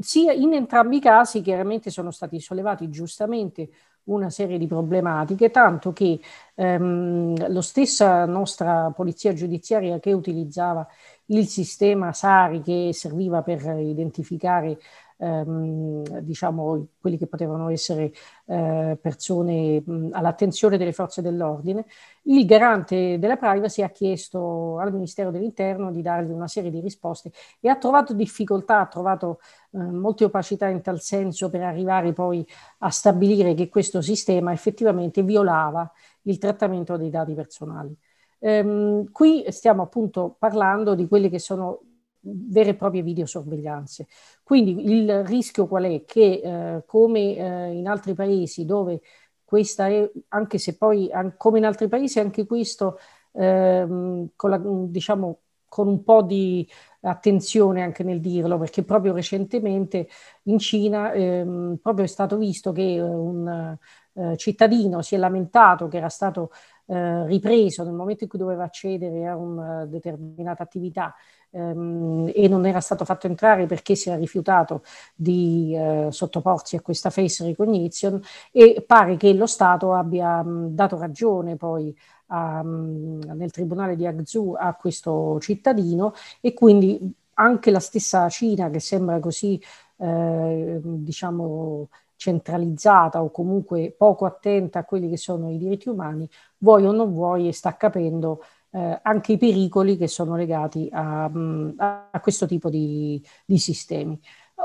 Sia 0.00 0.32
in 0.32 0.54
entrambi 0.54 0.96
i 0.96 1.00
casi 1.00 1.42
chiaramente 1.42 1.90
sono 1.90 2.10
stati 2.10 2.40
sollevati 2.40 2.88
giustamente 2.88 3.68
una 4.08 4.30
serie 4.30 4.58
di 4.58 4.66
problematiche, 4.66 5.50
tanto 5.50 5.92
che 5.92 6.20
ehm, 6.54 7.50
lo 7.50 7.60
stessa 7.60 8.24
nostra 8.26 8.92
polizia 8.94 9.32
giudiziaria 9.32 9.98
che 9.98 10.12
utilizzava 10.12 10.86
il 11.26 11.46
sistema 11.46 12.12
SARI 12.12 12.60
che 12.62 12.90
serviva 12.92 13.42
per 13.42 13.62
identificare 13.78 14.78
ehm, 15.18 16.20
diciamo, 16.20 16.86
quelli 17.00 17.18
che 17.18 17.26
potevano 17.26 17.68
essere 17.68 18.12
eh, 18.46 18.98
persone 19.00 19.82
mh, 19.84 20.08
all'attenzione 20.12 20.78
delle 20.78 20.92
forze 20.92 21.22
dell'ordine, 21.22 21.84
il 22.22 22.44
garante 22.46 23.18
della 23.18 23.36
privacy 23.36 23.82
ha 23.82 23.90
chiesto 23.90 24.78
al 24.78 24.92
Ministero 24.92 25.30
dell'Interno 25.30 25.90
di 25.90 26.02
dargli 26.02 26.30
una 26.30 26.48
serie 26.48 26.70
di 26.70 26.80
risposte 26.80 27.32
e 27.60 27.68
ha 27.68 27.76
trovato 27.76 28.12
difficoltà, 28.12 28.80
ha 28.80 28.86
trovato 28.86 29.40
eh, 29.72 29.78
molte 29.78 30.24
opacità 30.24 30.68
in 30.68 30.82
tal 30.82 31.00
senso 31.00 31.50
per 31.50 31.62
arrivare 31.62 32.12
poi 32.12 32.46
a 32.78 32.90
stabilire 32.90 33.54
che 33.54 33.68
questo 33.68 34.00
sistema 34.00 34.52
effettivamente 34.52 35.22
violava 35.22 35.90
il 36.22 36.38
trattamento 36.38 36.96
dei 36.96 37.10
dati 37.10 37.34
personali. 37.34 37.96
Ehm, 38.40 39.10
qui 39.10 39.44
stiamo 39.48 39.82
appunto 39.82 40.36
parlando 40.38 40.94
di 40.94 41.08
quelle 41.08 41.28
che 41.28 41.38
sono 41.38 41.80
vere 42.20 42.70
e 42.70 42.74
proprie 42.74 43.02
videosorveglianze. 43.02 44.06
Quindi 44.42 44.90
il 44.92 45.24
rischio 45.24 45.66
qual 45.66 45.84
è? 45.84 46.04
Che 46.04 46.40
eh, 46.42 46.82
come 46.86 47.36
eh, 47.36 47.72
in 47.72 47.86
altri 47.88 48.14
paesi 48.14 48.64
dove 48.64 49.00
questa 49.44 49.88
è, 49.88 50.10
anche 50.28 50.58
se 50.58 50.76
poi 50.76 51.10
an- 51.10 51.34
come 51.36 51.58
in 51.58 51.64
altri 51.64 51.88
paesi 51.88 52.20
anche 52.20 52.46
questo 52.46 52.98
ehm, 53.32 54.30
con, 54.36 54.50
la, 54.50 54.60
diciamo, 54.62 55.38
con 55.68 55.88
un 55.88 56.02
po' 56.02 56.22
di 56.22 56.68
attenzione 57.02 57.82
anche 57.82 58.02
nel 58.02 58.20
dirlo, 58.20 58.58
perché 58.58 58.82
proprio 58.82 59.14
recentemente 59.14 60.08
in 60.44 60.58
Cina 60.58 61.12
ehm, 61.12 61.78
proprio 61.80 62.04
è 62.04 62.08
stato 62.08 62.36
visto 62.36 62.72
che 62.72 62.98
un 63.00 63.76
eh, 64.14 64.36
cittadino 64.36 65.02
si 65.02 65.14
è 65.14 65.18
lamentato 65.18 65.88
che 65.88 65.96
era 65.98 66.08
stato 66.08 66.50
eh, 66.88 67.26
ripreso 67.26 67.84
nel 67.84 67.92
momento 67.92 68.24
in 68.24 68.30
cui 68.30 68.38
doveva 68.38 68.64
accedere 68.64 69.26
a 69.26 69.36
una 69.36 69.84
determinata 69.84 70.62
attività 70.62 71.14
ehm, 71.50 72.30
e 72.34 72.48
non 72.48 72.66
era 72.66 72.80
stato 72.80 73.04
fatto 73.04 73.26
entrare 73.26 73.66
perché 73.66 73.94
si 73.94 74.08
era 74.08 74.18
rifiutato 74.18 74.82
di 75.14 75.74
eh, 75.76 76.08
sottoporsi 76.10 76.76
a 76.76 76.80
questa 76.80 77.10
face 77.10 77.44
recognition 77.44 78.20
e 78.52 78.82
pare 78.86 79.16
che 79.16 79.32
lo 79.34 79.46
Stato 79.46 79.92
abbia 79.94 80.42
mh, 80.42 80.68
dato 80.74 80.98
ragione 80.98 81.56
poi 81.56 81.94
a, 82.28 82.62
mh, 82.62 83.32
nel 83.34 83.50
tribunale 83.50 83.96
di 83.96 84.06
Agzhou 84.06 84.54
a 84.58 84.74
questo 84.74 85.38
cittadino 85.40 86.12
e 86.40 86.54
quindi 86.54 86.98
anche 87.34 87.70
la 87.70 87.80
stessa 87.80 88.28
Cina 88.28 88.68
che 88.70 88.80
sembra 88.80 89.20
così 89.20 89.60
eh, 89.98 90.80
diciamo 90.82 91.88
centralizzata 92.18 93.22
o 93.22 93.30
comunque 93.30 93.94
poco 93.96 94.26
attenta 94.26 94.80
a 94.80 94.84
quelli 94.84 95.08
che 95.08 95.16
sono 95.16 95.50
i 95.50 95.56
diritti 95.56 95.88
umani, 95.88 96.28
vuoi 96.58 96.84
o 96.84 96.92
non 96.92 97.12
vuoi, 97.12 97.52
sta 97.52 97.76
capendo 97.76 98.42
eh, 98.72 98.98
anche 99.00 99.32
i 99.32 99.38
pericoli 99.38 99.96
che 99.96 100.08
sono 100.08 100.36
legati 100.36 100.88
a, 100.92 101.28
mm, 101.28 101.70
a 101.78 102.20
questo 102.20 102.46
tipo 102.46 102.68
di, 102.68 103.24
di 103.46 103.58
sistemi. 103.58 104.20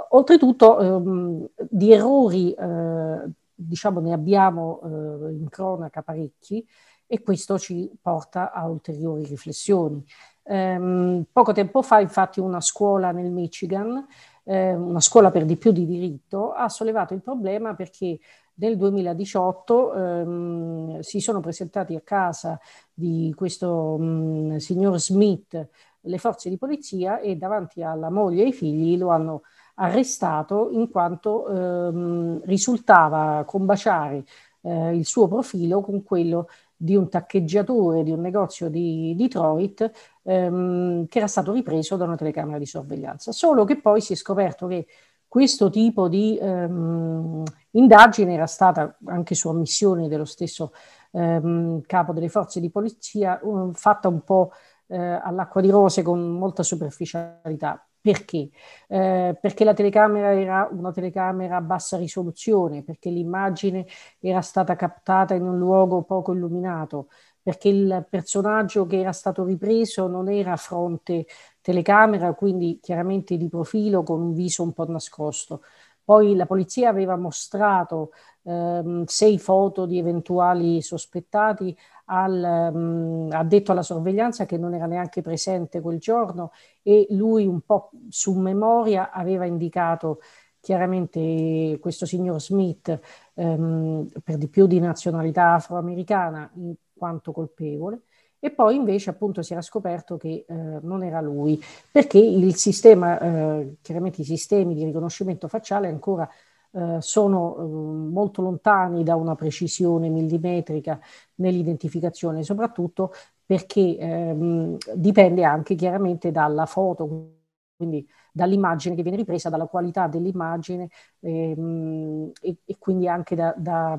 Oltretutto 0.10 0.79
ehm, 0.79 1.48
di 1.69 1.93
errori, 1.93 2.53
eh, 2.53 3.29
diciamo, 3.53 4.00
ne 4.00 4.13
abbiamo 4.13 4.81
eh, 4.83 5.31
in 5.33 5.48
cronaca 5.50 6.01
parecchi 6.01 6.67
e 7.05 7.22
questo 7.22 7.60
ci 7.60 7.91
porta 8.01 8.51
a 8.51 8.67
ulteriori 8.67 9.24
riflessioni. 9.25 10.03
Um, 10.45 11.25
poco 11.31 11.53
tempo 11.53 11.81
fa, 11.81 12.00
infatti, 12.00 12.39
una 12.39 12.60
scuola 12.60 13.12
nel 13.12 13.31
Michigan, 13.31 14.05
eh, 14.44 14.74
una 14.74 15.00
scuola 15.00 15.32
per 15.32 15.46
di 15.46 15.58
più 15.58 15.72
di 15.72 15.86
diritto, 15.86 16.52
ha 16.52 16.70
sollevato 16.70 17.14
il 17.14 17.22
problema 17.22 17.76
perché 17.76 18.20
nel 18.56 18.78
2018 18.78 19.94
ehm, 19.94 21.00
si 21.00 21.20
sono 21.20 21.40
presentati 21.40 21.96
a 21.96 22.02
casa 22.02 22.60
di 22.94 23.34
questo 23.36 23.98
mh, 23.98 24.58
signor 24.58 25.00
Smith 25.00 25.70
le 26.06 26.18
forze 26.18 26.50
di 26.50 26.58
polizia 26.58 27.20
e 27.20 27.36
davanti 27.36 27.82
alla 27.82 28.10
moglie 28.10 28.44
e 28.44 28.46
ai 28.48 28.54
figli 28.54 28.98
lo 28.98 29.10
hanno 29.10 29.44
arrestato 29.76 30.70
in 30.72 30.90
quanto 30.90 31.48
ehm, 31.48 32.42
risultava 32.46 33.44
combaciare 33.46 34.24
eh, 34.62 34.96
il 34.96 35.06
suo 35.06 35.28
profilo 35.28 35.82
con 35.82 36.04
quello 36.04 36.48
di 36.75 36.96
un 36.96 37.10
taccheggiatore 37.10 38.03
di 38.03 38.12
un 38.12 38.22
negozio 38.22 38.70
di 38.70 39.13
Detroit 39.18 39.92
ehm, 40.24 41.08
che 41.08 41.18
era 41.18 41.27
stato 41.27 41.51
ripreso 41.53 41.96
da 41.96 42.06
una 42.06 42.15
telecamera 42.15 42.58
di 42.58 42.65
sorveglianza. 42.65 43.32
Solo 43.32 43.63
che 43.63 43.80
poi 43.80 44.01
si 44.01 44.13
è 44.13 44.15
scoperto 44.15 44.68
che 44.68 44.88
questo 45.27 45.70
tipo 45.70 46.08
di 46.08 46.38
ehm, 46.39 47.44
indagine 47.72 48.34
era 48.34 48.46
stata 48.46 48.98
anche 49.06 49.34
su 49.34 49.50
ammissione 49.50 50.08
dello 50.08 50.25
stesso 50.25 50.74
ehm, 51.12 51.82
capo 51.86 52.13
delle 52.13 52.30
forze 52.30 52.60
di 52.60 52.70
polizia 52.70 53.39
um, 53.42 53.74
fatta 53.74 54.08
un 54.08 54.22
po' 54.24 54.51
eh, 54.88 54.98
all'acqua 54.98 55.62
di 55.62 55.70
rose 55.70 56.03
con 56.03 56.20
molta 56.38 56.63
superficialità. 56.63 57.84
Perché? 58.03 58.50
Eh, 58.89 59.38
perché 59.39 59.63
la 59.63 59.74
telecamera 59.74 60.33
era 60.38 60.67
una 60.69 60.91
telecamera 60.91 61.55
a 61.57 61.62
bassa 61.62 61.95
risoluzione, 61.98 62.83
perché 62.83 63.10
l'immagine 63.10 63.86
era 64.19 64.41
stata 64.41 64.75
captata 64.75 65.33
in 65.36 65.43
un 65.43 65.57
luogo 65.57 66.03
poco 66.03 66.33
illuminato, 66.33 67.07
perché 67.41 67.69
il 67.69 68.05
personaggio 68.10 68.86
che 68.88 69.00
era 69.00 69.13
stato 69.13 69.45
ripreso 69.45 70.07
non 70.07 70.27
era 70.29 70.51
a 70.51 70.57
fronte 70.57 71.25
telecamera, 71.62 72.33
quindi 72.33 72.77
chiaramente 72.81 73.38
di 73.38 73.48
profilo 73.48 74.03
con 74.03 74.19
un 74.22 74.33
viso 74.33 74.63
un 74.63 74.74
po' 74.74 74.86
nascosto. 74.89 75.62
Poi 76.03 76.36
la 76.36 76.45
polizia 76.45 76.89
aveva 76.89 77.15
mostrato 77.15 78.12
ehm, 78.43 79.05
sei 79.05 79.39
foto 79.39 79.86
di 79.86 79.98
eventuali 79.98 80.81
sospettati 80.81 81.75
al, 82.05 82.72
um, 82.74 83.29
ha 83.31 83.43
detto 83.43 83.72
alla 83.72 83.81
sorveglianza 83.81 84.45
che 84.45 84.57
non 84.57 84.74
era 84.74 84.86
neanche 84.86 85.22
presente 85.22 85.81
quel 85.81 86.00
giorno 86.00 86.51
e 86.81 87.07
lui 87.12 87.48
un 87.48 87.62
po' 87.62 87.91
su 88.10 88.33
memoria 88.33 89.12
aveva 89.12 89.45
indicato 89.45 90.19
chiaramente 90.60 91.77
questo 91.79 92.05
signor 92.05 92.41
Smith 92.41 93.00
um, 93.36 94.07
per 94.24 94.38
di 94.38 94.48
più 94.50 94.67
di 94.67 94.79
nazionalità 94.79 95.53
afroamericana 95.53 96.50
in 96.55 96.74
quanto 96.93 97.31
colpevole 97.31 98.03
e 98.46 98.52
poi 98.52 98.76
invece 98.76 99.10
appunto 99.10 99.42
si 99.42 99.54
era 99.54 99.62
scoperto 99.62 100.18
che 100.18 100.44
eh, 100.46 100.54
non 100.82 101.02
era 101.02 101.22
lui 101.22 101.58
perché 101.90 102.18
il 102.18 102.56
sistema, 102.56 103.18
eh, 103.18 103.76
chiaramente 103.82 104.20
i 104.20 104.26
sistemi 104.26 104.76
di 104.76 104.84
riconoscimento 104.84 105.48
facciale 105.48 105.88
ancora 105.88 106.30
eh, 106.72 106.98
sono 107.00 107.56
eh, 107.58 107.62
molto 107.64 108.42
lontani 108.42 109.04
da 109.04 109.16
una 109.16 109.36
precisione 109.36 110.10
millimetrica 110.10 111.00
nell'identificazione, 111.36 112.44
soprattutto 112.44 113.14
perché 113.46 113.98
ehm, 113.98 114.78
dipende 114.96 115.46
anche 115.46 115.76
chiaramente 115.76 116.32
dalla 116.32 116.66
foto, 116.66 117.36
quindi 117.78 118.06
dall'immagine 118.34 118.96
che 118.96 119.04
viene 119.04 119.18
ripresa, 119.18 119.50
dalla 119.50 119.68
qualità 119.68 120.08
dell'immagine 120.08 120.90
ehm, 121.22 122.32
e, 122.42 122.58
e, 122.66 122.76
quindi 122.78 123.08
anche 123.08 123.36
da, 123.36 123.54
da, 123.58 123.98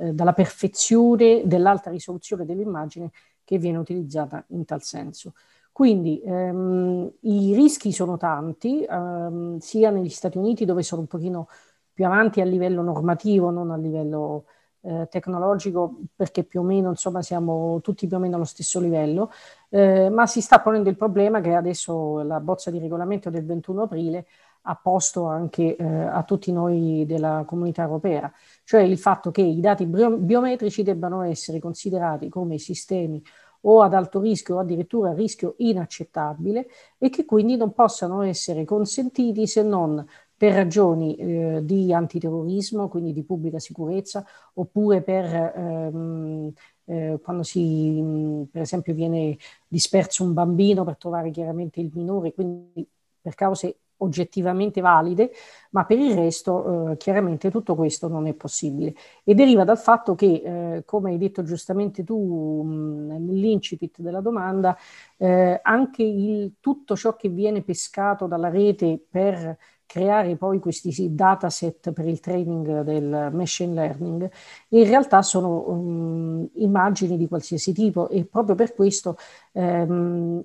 eh, 0.00 0.12
dalla 0.14 0.32
perfezione 0.32 1.42
dell'alta 1.44 1.90
risoluzione 1.90 2.46
dell'immagine 2.46 3.10
che 3.44 3.58
viene 3.58 3.78
utilizzata 3.78 4.44
in 4.48 4.64
tal 4.64 4.82
senso. 4.82 5.34
Quindi 5.72 6.20
ehm, 6.24 7.10
i 7.20 7.54
rischi 7.54 7.92
sono 7.92 8.16
tanti, 8.16 8.82
ehm, 8.82 9.58
sia 9.58 9.90
negli 9.90 10.08
Stati 10.08 10.38
Uniti 10.38 10.64
dove 10.64 10.82
sono 10.82 11.02
un 11.02 11.06
pochino 11.06 11.48
più 11.92 12.06
avanti 12.06 12.40
a 12.40 12.44
livello 12.44 12.82
normativo, 12.82 13.50
non 13.50 13.70
a 13.70 13.76
livello 13.76 14.44
eh, 14.82 15.06
tecnologico, 15.10 15.98
perché 16.14 16.44
più 16.44 16.60
o 16.60 16.62
meno 16.62 16.88
insomma 16.90 17.22
siamo 17.22 17.80
tutti 17.82 18.06
più 18.06 18.16
o 18.16 18.20
meno 18.20 18.36
allo 18.36 18.44
stesso 18.44 18.80
livello, 18.80 19.30
eh, 19.68 20.08
ma 20.08 20.26
si 20.26 20.40
sta 20.40 20.60
ponendo 20.60 20.88
il 20.88 20.96
problema 20.96 21.40
che 21.40 21.54
adesso 21.54 22.22
la 22.22 22.40
bozza 22.40 22.70
di 22.70 22.78
regolamento 22.78 23.30
del 23.30 23.44
21 23.44 23.82
aprile 23.82 24.26
ha 24.62 24.76
posto 24.76 25.24
anche 25.26 25.76
eh, 25.76 25.84
a 25.84 26.22
tutti 26.24 26.52
noi 26.52 27.04
della 27.06 27.44
comunità 27.46 27.82
europea, 27.82 28.32
cioè 28.64 28.82
il 28.82 28.98
fatto 28.98 29.30
che 29.30 29.42
i 29.42 29.60
dati 29.60 29.86
biometrici 29.86 30.82
debbano 30.82 31.22
essere 31.22 31.58
considerati 31.58 32.28
come 32.28 32.58
sistemi 32.58 33.22
o 33.62 33.82
ad 33.82 33.94
alto 33.94 34.20
rischio 34.20 34.56
o 34.56 34.58
addirittura 34.60 35.10
a 35.10 35.14
rischio 35.14 35.54
inaccettabile 35.58 36.68
e 36.98 37.10
che 37.10 37.24
quindi 37.24 37.56
non 37.56 37.72
possano 37.72 38.22
essere 38.22 38.64
consentiti 38.64 39.46
se 39.46 39.62
non 39.62 40.04
per 40.36 40.54
ragioni 40.54 41.16
eh, 41.16 41.60
di 41.62 41.92
antiterrorismo, 41.92 42.88
quindi 42.88 43.12
di 43.12 43.24
pubblica 43.24 43.58
sicurezza, 43.58 44.24
oppure 44.54 45.02
per 45.02 45.24
ehm, 45.26 46.52
eh, 46.86 47.18
quando 47.22 47.42
si, 47.42 48.48
per 48.50 48.62
esempio, 48.62 48.94
viene 48.94 49.36
disperso 49.68 50.24
un 50.24 50.32
bambino 50.32 50.82
per 50.84 50.96
trovare 50.96 51.30
chiaramente 51.30 51.80
il 51.80 51.90
minore, 51.92 52.32
quindi 52.32 52.88
per 53.20 53.34
cause 53.34 53.76
oggettivamente 54.00 54.80
valide, 54.80 55.30
ma 55.70 55.84
per 55.84 55.98
il 55.98 56.14
resto 56.14 56.90
eh, 56.90 56.96
chiaramente 56.96 57.50
tutto 57.50 57.74
questo 57.74 58.08
non 58.08 58.26
è 58.26 58.34
possibile. 58.34 58.94
E 59.24 59.34
deriva 59.34 59.64
dal 59.64 59.78
fatto 59.78 60.14
che, 60.14 60.42
eh, 60.76 60.84
come 60.84 61.10
hai 61.10 61.18
detto 61.18 61.42
giustamente 61.42 62.04
tu 62.04 62.62
nell'incipit 62.66 64.00
della 64.00 64.20
domanda, 64.20 64.76
eh, 65.16 65.60
anche 65.62 66.02
il, 66.02 66.54
tutto 66.60 66.96
ciò 66.96 67.16
che 67.16 67.28
viene 67.28 67.62
pescato 67.62 68.26
dalla 68.26 68.48
rete 68.48 69.02
per 69.08 69.56
creare 69.90 70.36
poi 70.36 70.60
questi 70.60 71.12
dataset 71.16 71.90
per 71.90 72.06
il 72.06 72.20
training 72.20 72.82
del 72.82 73.30
machine 73.32 73.74
learning, 73.74 74.30
in 74.68 74.84
realtà 74.84 75.20
sono 75.20 75.68
um, 75.68 76.48
immagini 76.54 77.16
di 77.16 77.26
qualsiasi 77.26 77.72
tipo 77.72 78.08
e 78.08 78.24
proprio 78.24 78.54
per 78.54 78.72
questo, 78.72 79.16
um, 79.50 80.44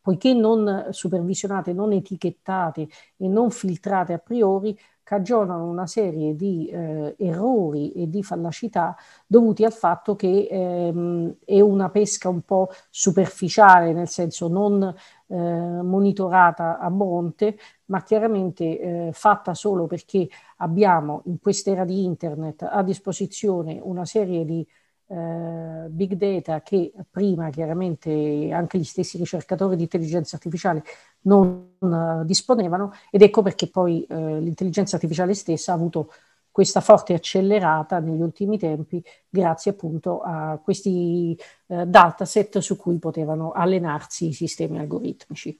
poiché 0.00 0.32
non 0.34 0.88
supervisionate, 0.90 1.72
non 1.72 1.92
etichettate 1.92 2.88
e 3.16 3.28
non 3.28 3.50
filtrate 3.50 4.12
a 4.12 4.18
priori, 4.18 4.76
cagionano 5.02 5.68
una 5.68 5.86
serie 5.88 6.36
di 6.36 6.68
eh, 6.68 7.16
errori 7.18 7.90
e 7.92 8.08
di 8.08 8.22
fallacità 8.22 8.96
dovuti 9.26 9.64
al 9.64 9.72
fatto 9.72 10.14
che 10.14 10.46
ehm, 10.48 11.34
è 11.44 11.60
una 11.60 11.90
pesca 11.90 12.28
un 12.28 12.42
po' 12.42 12.68
superficiale, 12.90 13.92
nel 13.92 14.08
senso 14.08 14.46
non 14.48 14.82
eh, 15.26 15.34
monitorata 15.36 16.78
a 16.78 16.88
monte, 16.90 17.56
ma 17.86 18.02
chiaramente 18.02 19.08
eh, 19.08 19.10
fatta 19.12 19.54
solo 19.54 19.86
perché 19.86 20.28
abbiamo 20.58 21.22
in 21.26 21.40
quest'era 21.40 21.84
di 21.84 22.04
internet 22.04 22.62
a 22.70 22.82
disposizione 22.82 23.80
una 23.82 24.04
serie 24.04 24.44
di 24.44 24.66
eh, 25.12 25.88
big 25.88 26.14
data 26.14 26.62
che 26.62 26.92
prima 27.10 27.50
chiaramente 27.50 28.50
anche 28.52 28.78
gli 28.78 28.84
stessi 28.84 29.18
ricercatori 29.18 29.74
di 29.74 29.82
intelligenza 29.82 30.36
artificiale 30.36 30.84
non 31.22 31.72
uh, 31.78 32.24
disponevano 32.24 32.92
ed 33.10 33.22
ecco 33.22 33.42
perché 33.42 33.68
poi 33.68 34.06
uh, 34.08 34.38
l'intelligenza 34.38 34.94
artificiale 34.94 35.34
stessa 35.34 35.72
ha 35.72 35.74
avuto 35.74 36.12
questa 36.52 36.80
forte 36.80 37.14
accelerata 37.14 37.98
negli 37.98 38.20
ultimi 38.20 38.56
tempi 38.56 39.02
grazie 39.28 39.72
appunto 39.72 40.20
a 40.20 40.60
questi 40.62 41.36
uh, 41.66 41.84
dataset 41.86 42.58
su 42.58 42.76
cui 42.76 42.98
potevano 42.98 43.50
allenarsi 43.50 44.28
i 44.28 44.32
sistemi 44.32 44.78
algoritmici. 44.78 45.58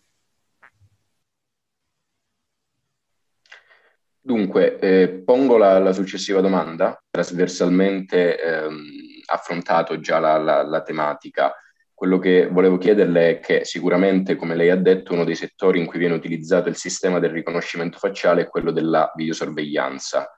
Dunque, 4.23 4.79
eh, 4.79 5.09
pongo 5.09 5.57
la, 5.57 5.79
la, 5.79 5.93
successiva 5.93 6.41
domanda, 6.43 7.03
trasversalmente 7.11 8.39
ehm, 8.39 9.10
affrontato 9.31 10.01
già 10.01 10.19
la, 10.19 10.37
la, 10.39 10.63
la 10.63 10.83
tematica 10.83 11.55
quello 12.01 12.19
che 12.19 12.49
volevo 12.49 12.79
chiederle 12.79 13.29
è 13.29 13.41
che 13.41 13.67
sicuramente, 13.67 14.35
come 14.35 14.55
lei 14.55 14.71
ha 14.71 14.77
detto, 14.77 15.13
uno 15.13 15.23
dei 15.23 15.35
settori 15.35 15.79
in 15.79 15.85
cui 15.85 15.99
viene 15.99 16.15
utilizzato 16.15 16.71
il 16.71 16.77
sistema 16.77 17.19
del 17.19 17.29
riconoscimento 17.29 17.99
facciale 17.99 18.41
è 18.41 18.49
quello 18.49 18.71
della 18.71 19.13
videosorveglianza. 19.15 20.31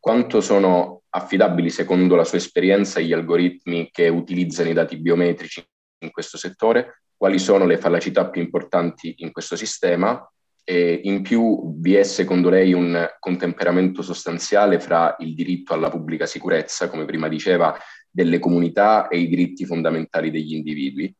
Quanto 0.00 0.40
sono 0.40 1.02
affidabili, 1.10 1.70
secondo 1.70 2.16
la 2.16 2.24
sua 2.24 2.38
esperienza, 2.38 2.98
gli 2.98 3.12
algoritmi 3.12 3.88
che 3.92 4.08
utilizzano 4.08 4.68
i 4.68 4.72
dati 4.72 4.96
biometrici 4.96 5.64
in 6.00 6.10
questo 6.10 6.38
settore? 6.38 7.02
Quali 7.16 7.38
sono 7.38 7.66
le 7.66 7.78
fallacità 7.78 8.28
più 8.28 8.42
importanti 8.42 9.14
in 9.18 9.30
questo 9.30 9.54
sistema? 9.54 10.28
E 10.64 11.02
in 11.04 11.22
più 11.22 11.72
vi 11.78 11.94
è 11.94 12.02
secondo 12.02 12.48
lei 12.48 12.72
un 12.72 13.08
contemperamento 13.20 14.02
sostanziale 14.02 14.80
fra 14.80 15.14
il 15.20 15.34
diritto 15.34 15.72
alla 15.72 15.88
pubblica 15.88 16.26
sicurezza, 16.26 16.88
come 16.88 17.04
prima 17.04 17.28
diceva, 17.28 17.78
delle 18.16 18.38
comunità 18.38 19.08
e 19.08 19.18
i 19.18 19.28
diritti 19.28 19.66
fondamentali 19.66 20.30
degli 20.30 20.54
individui? 20.54 21.14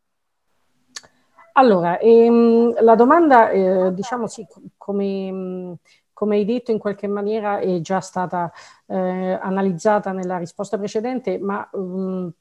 Allora, 1.53 1.99
ehm, 1.99 2.81
la 2.83 2.95
domanda, 2.95 3.51
eh, 3.51 3.93
diciamo 3.93 4.25
sì, 4.25 4.45
come, 4.77 5.77
come, 6.11 6.35
hai 6.35 6.45
detto 6.45 6.71
in 6.71 6.79
qualche 6.79 7.07
maniera 7.07 7.59
è 7.59 7.79
già 7.81 7.99
stata 7.99 8.51
eh, 8.87 8.95
analizzata 8.95 10.11
nella 10.11 10.39
risposta 10.39 10.77
precedente, 10.77 11.37
ma 11.37 11.67
um, 11.73 12.31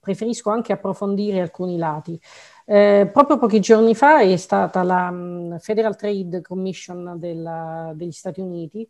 preferisco 0.00 0.50
anche 0.50 0.72
approfondire 0.72 1.40
alcuni 1.40 1.76
lati. 1.76 2.20
Eh, 2.64 3.08
proprio 3.12 3.38
pochi 3.38 3.60
giorni 3.60 3.94
fa 3.94 4.20
è 4.20 4.36
stata 4.36 4.82
la 4.84 5.08
um, 5.10 5.58
Federal 5.58 5.96
Trade 5.96 6.42
Commission 6.42 7.14
della, 7.18 7.92
degli 7.94 8.12
Stati 8.12 8.40
Uniti 8.40 8.88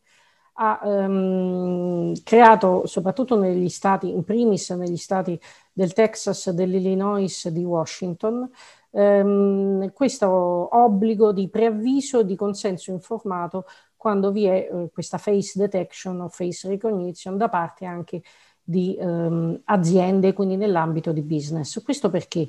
ha 0.58 0.80
um, 0.82 2.12
creato 2.22 2.86
soprattutto 2.86 3.38
negli 3.38 3.68
stati, 3.68 4.10
in 4.10 4.24
primis 4.24 4.70
negli 4.70 4.96
stati 4.96 5.38
del 5.72 5.92
Texas, 5.92 6.50
dell'Illinois, 6.50 7.48
di 7.48 7.64
Washington, 7.64 8.48
um, 8.90 9.92
questo 9.92 10.28
obbligo 10.28 11.32
di 11.32 11.48
preavviso 11.48 12.22
di 12.22 12.36
consenso 12.36 12.90
informato 12.90 13.66
quando 13.96 14.32
vi 14.32 14.44
è 14.44 14.68
uh, 14.70 14.90
questa 14.92 15.18
face 15.18 15.58
detection 15.58 16.20
o 16.20 16.28
face 16.28 16.68
recognition 16.68 17.36
da 17.36 17.48
parte 17.48 17.84
anche 17.84 18.22
di 18.62 18.96
um, 18.98 19.60
aziende, 19.64 20.32
quindi 20.32 20.56
nell'ambito 20.56 21.12
di 21.12 21.22
business. 21.22 21.82
Questo 21.82 22.10
perché? 22.10 22.48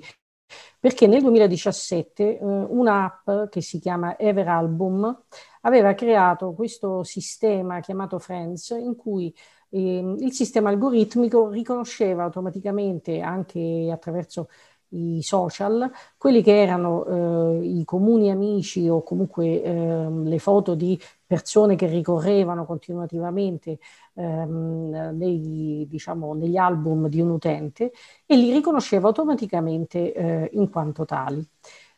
Perché 0.80 1.08
nel 1.08 1.22
2017 1.22 2.38
uh, 2.40 2.68
un'app 2.70 3.30
che 3.50 3.62
si 3.62 3.80
chiama 3.80 4.18
Everalbum 4.18 5.24
aveva 5.62 5.94
creato 5.94 6.54
questo 6.54 7.04
sistema 7.04 7.80
chiamato 7.80 8.20
Friends 8.20 8.70
in 8.70 8.96
cui 8.96 9.34
eh, 9.70 10.16
il 10.20 10.32
sistema 10.32 10.70
algoritmico 10.70 11.50
riconosceva 11.50 12.24
automaticamente 12.24 13.20
anche 13.20 13.90
attraverso 13.92 14.50
i 14.90 15.22
social, 15.22 15.92
quelli 16.18 16.42
che 16.42 16.62
erano 16.62 17.60
eh, 17.60 17.66
i 17.66 17.84
comuni 17.84 18.32
amici 18.32 18.88
o 18.88 19.04
comunque 19.04 19.62
eh, 19.62 20.10
le 20.10 20.40
foto 20.40 20.76
di 20.76 20.98
persone 21.28 21.76
che 21.76 21.86
ricorrevano 21.88 22.66
continuativamente 22.66 23.78
ehm, 24.16 25.12
nei, 25.14 25.86
diciamo, 25.88 26.34
negli 26.34 26.58
album 26.58 27.08
di 27.10 27.22
un 27.22 27.30
utente 27.32 27.92
e 28.26 28.36
li 28.38 28.52
riconosceva 28.54 29.08
automaticamente 29.10 30.14
eh, 30.14 30.50
in 30.54 30.70
quanto 30.70 31.06
tali. 31.06 31.46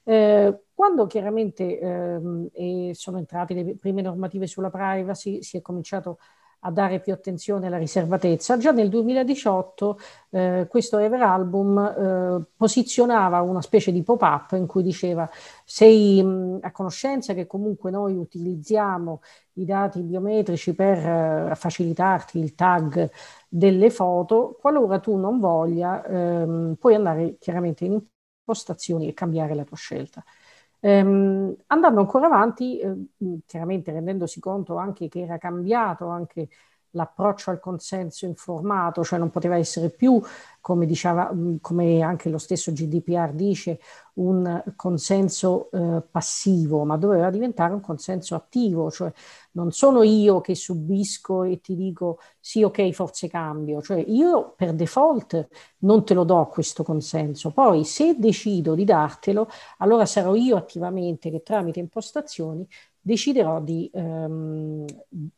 Eh, 0.04 0.64
quando 0.74 1.06
chiaramente 1.08 1.80
ehm, 1.80 2.92
sono 2.92 3.18
entrate 3.20 3.54
le 3.54 3.76
prime 3.76 4.02
normative 4.02 4.48
sulla 4.48 4.70
privacy, 4.70 5.44
si 5.44 5.58
è 5.58 5.62
cominciato 5.62 6.18
a 6.20 6.39
dare 6.72 7.00
più 7.00 7.14
attenzione 7.14 7.68
alla 7.68 7.78
riservatezza. 7.78 8.58
Già 8.58 8.72
nel 8.72 8.90
2018 8.90 10.00
eh, 10.32 10.68
questo 10.70 10.98
Ever 10.98 11.22
Album 11.22 11.78
eh, 11.78 12.46
posizionava 12.56 13.42
una 13.42 13.62
specie 13.62 13.92
di 13.92 14.04
pop-up 14.04 14.52
in 14.54 14.68
cui 14.68 14.84
diceva 14.84 15.30
sei 15.64 16.22
mh, 16.22 16.60
a 16.62 16.72
conoscenza 16.72 17.34
che 17.34 17.48
comunque 17.48 17.92
noi 17.92 18.16
utilizziamo 18.16 19.22
i 19.54 19.66
dati 19.66 20.02
biometrici 20.02 20.74
per 20.76 20.98
eh, 20.98 21.56
facilitarti 21.56 22.40
il 22.40 22.56
tag 22.56 23.10
delle 23.48 23.90
foto, 23.90 24.58
qualora 24.60 25.00
tu 25.00 25.16
non 25.18 25.40
voglia 25.40 26.06
ehm, 26.06 26.76
puoi 26.80 26.96
andare 26.96 27.38
chiaramente 27.40 27.86
in 27.86 28.00
impostazioni 28.50 29.08
e 29.08 29.14
cambiare 29.14 29.54
la 29.56 29.64
tua 29.64 29.78
scelta. 29.78 30.24
Ehm, 30.82 31.56
andando 31.68 32.00
ancora 32.00 32.28
avanti, 32.28 32.80
eh, 32.80 32.94
chiaramente 33.46 33.92
rendendosi 33.92 34.40
conto 34.40 34.78
anche 34.78 35.08
che 35.10 35.22
era 35.22 35.38
cambiato 35.38 36.08
anche 36.08 36.48
l'approccio 36.92 37.52
al 37.52 37.60
consenso 37.60 38.26
informato, 38.26 39.04
cioè 39.04 39.20
non 39.20 39.30
poteva 39.30 39.58
essere 39.58 39.90
più, 39.90 40.22
come 40.62 40.86
diceva, 40.86 41.32
mm, 41.34 41.58
come 41.62 42.02
anche 42.02 42.30
lo 42.30 42.38
stesso 42.38 42.72
GDPR 42.72 43.34
dice, 43.34 43.80
un 44.16 44.64
consenso 44.76 45.70
eh, 45.72 46.02
passivo, 46.10 46.84
ma 46.84 46.98
doveva 46.98 47.30
diventare 47.30 47.74
un 47.74 47.80
consenso 47.82 48.36
attivo, 48.36 48.92
cioè 48.92 49.12
non 49.52 49.72
sono 49.72 50.04
io 50.04 50.42
che 50.42 50.56
subisco 50.56 51.44
e 51.44 51.60
ti 51.62 51.76
dico 51.76 52.20
sì, 52.40 52.64
ok, 52.64 52.92
forse 52.92 53.28
cambio, 53.30 53.82
cioè 53.82 54.04
io 54.06 54.54
per 54.56 54.74
default 54.74 55.48
non 55.80 56.04
te 56.04 56.14
lo 56.14 56.24
do 56.24 56.48
questo 56.48 56.84
consenso, 56.84 57.52
poi 57.52 57.86
se 57.86 58.16
decido 58.18 58.76
di 58.76 58.84
dartelo, 58.84 59.48
allora 59.78 60.06
sarò 60.06 60.36
io 60.36 60.56
attivamente 60.58 61.30
che 61.32 61.42
tramite 61.42 61.80
impostazioni 61.80 62.68
deciderò 63.10 63.60
di 63.60 63.90
ehm, 63.92 64.86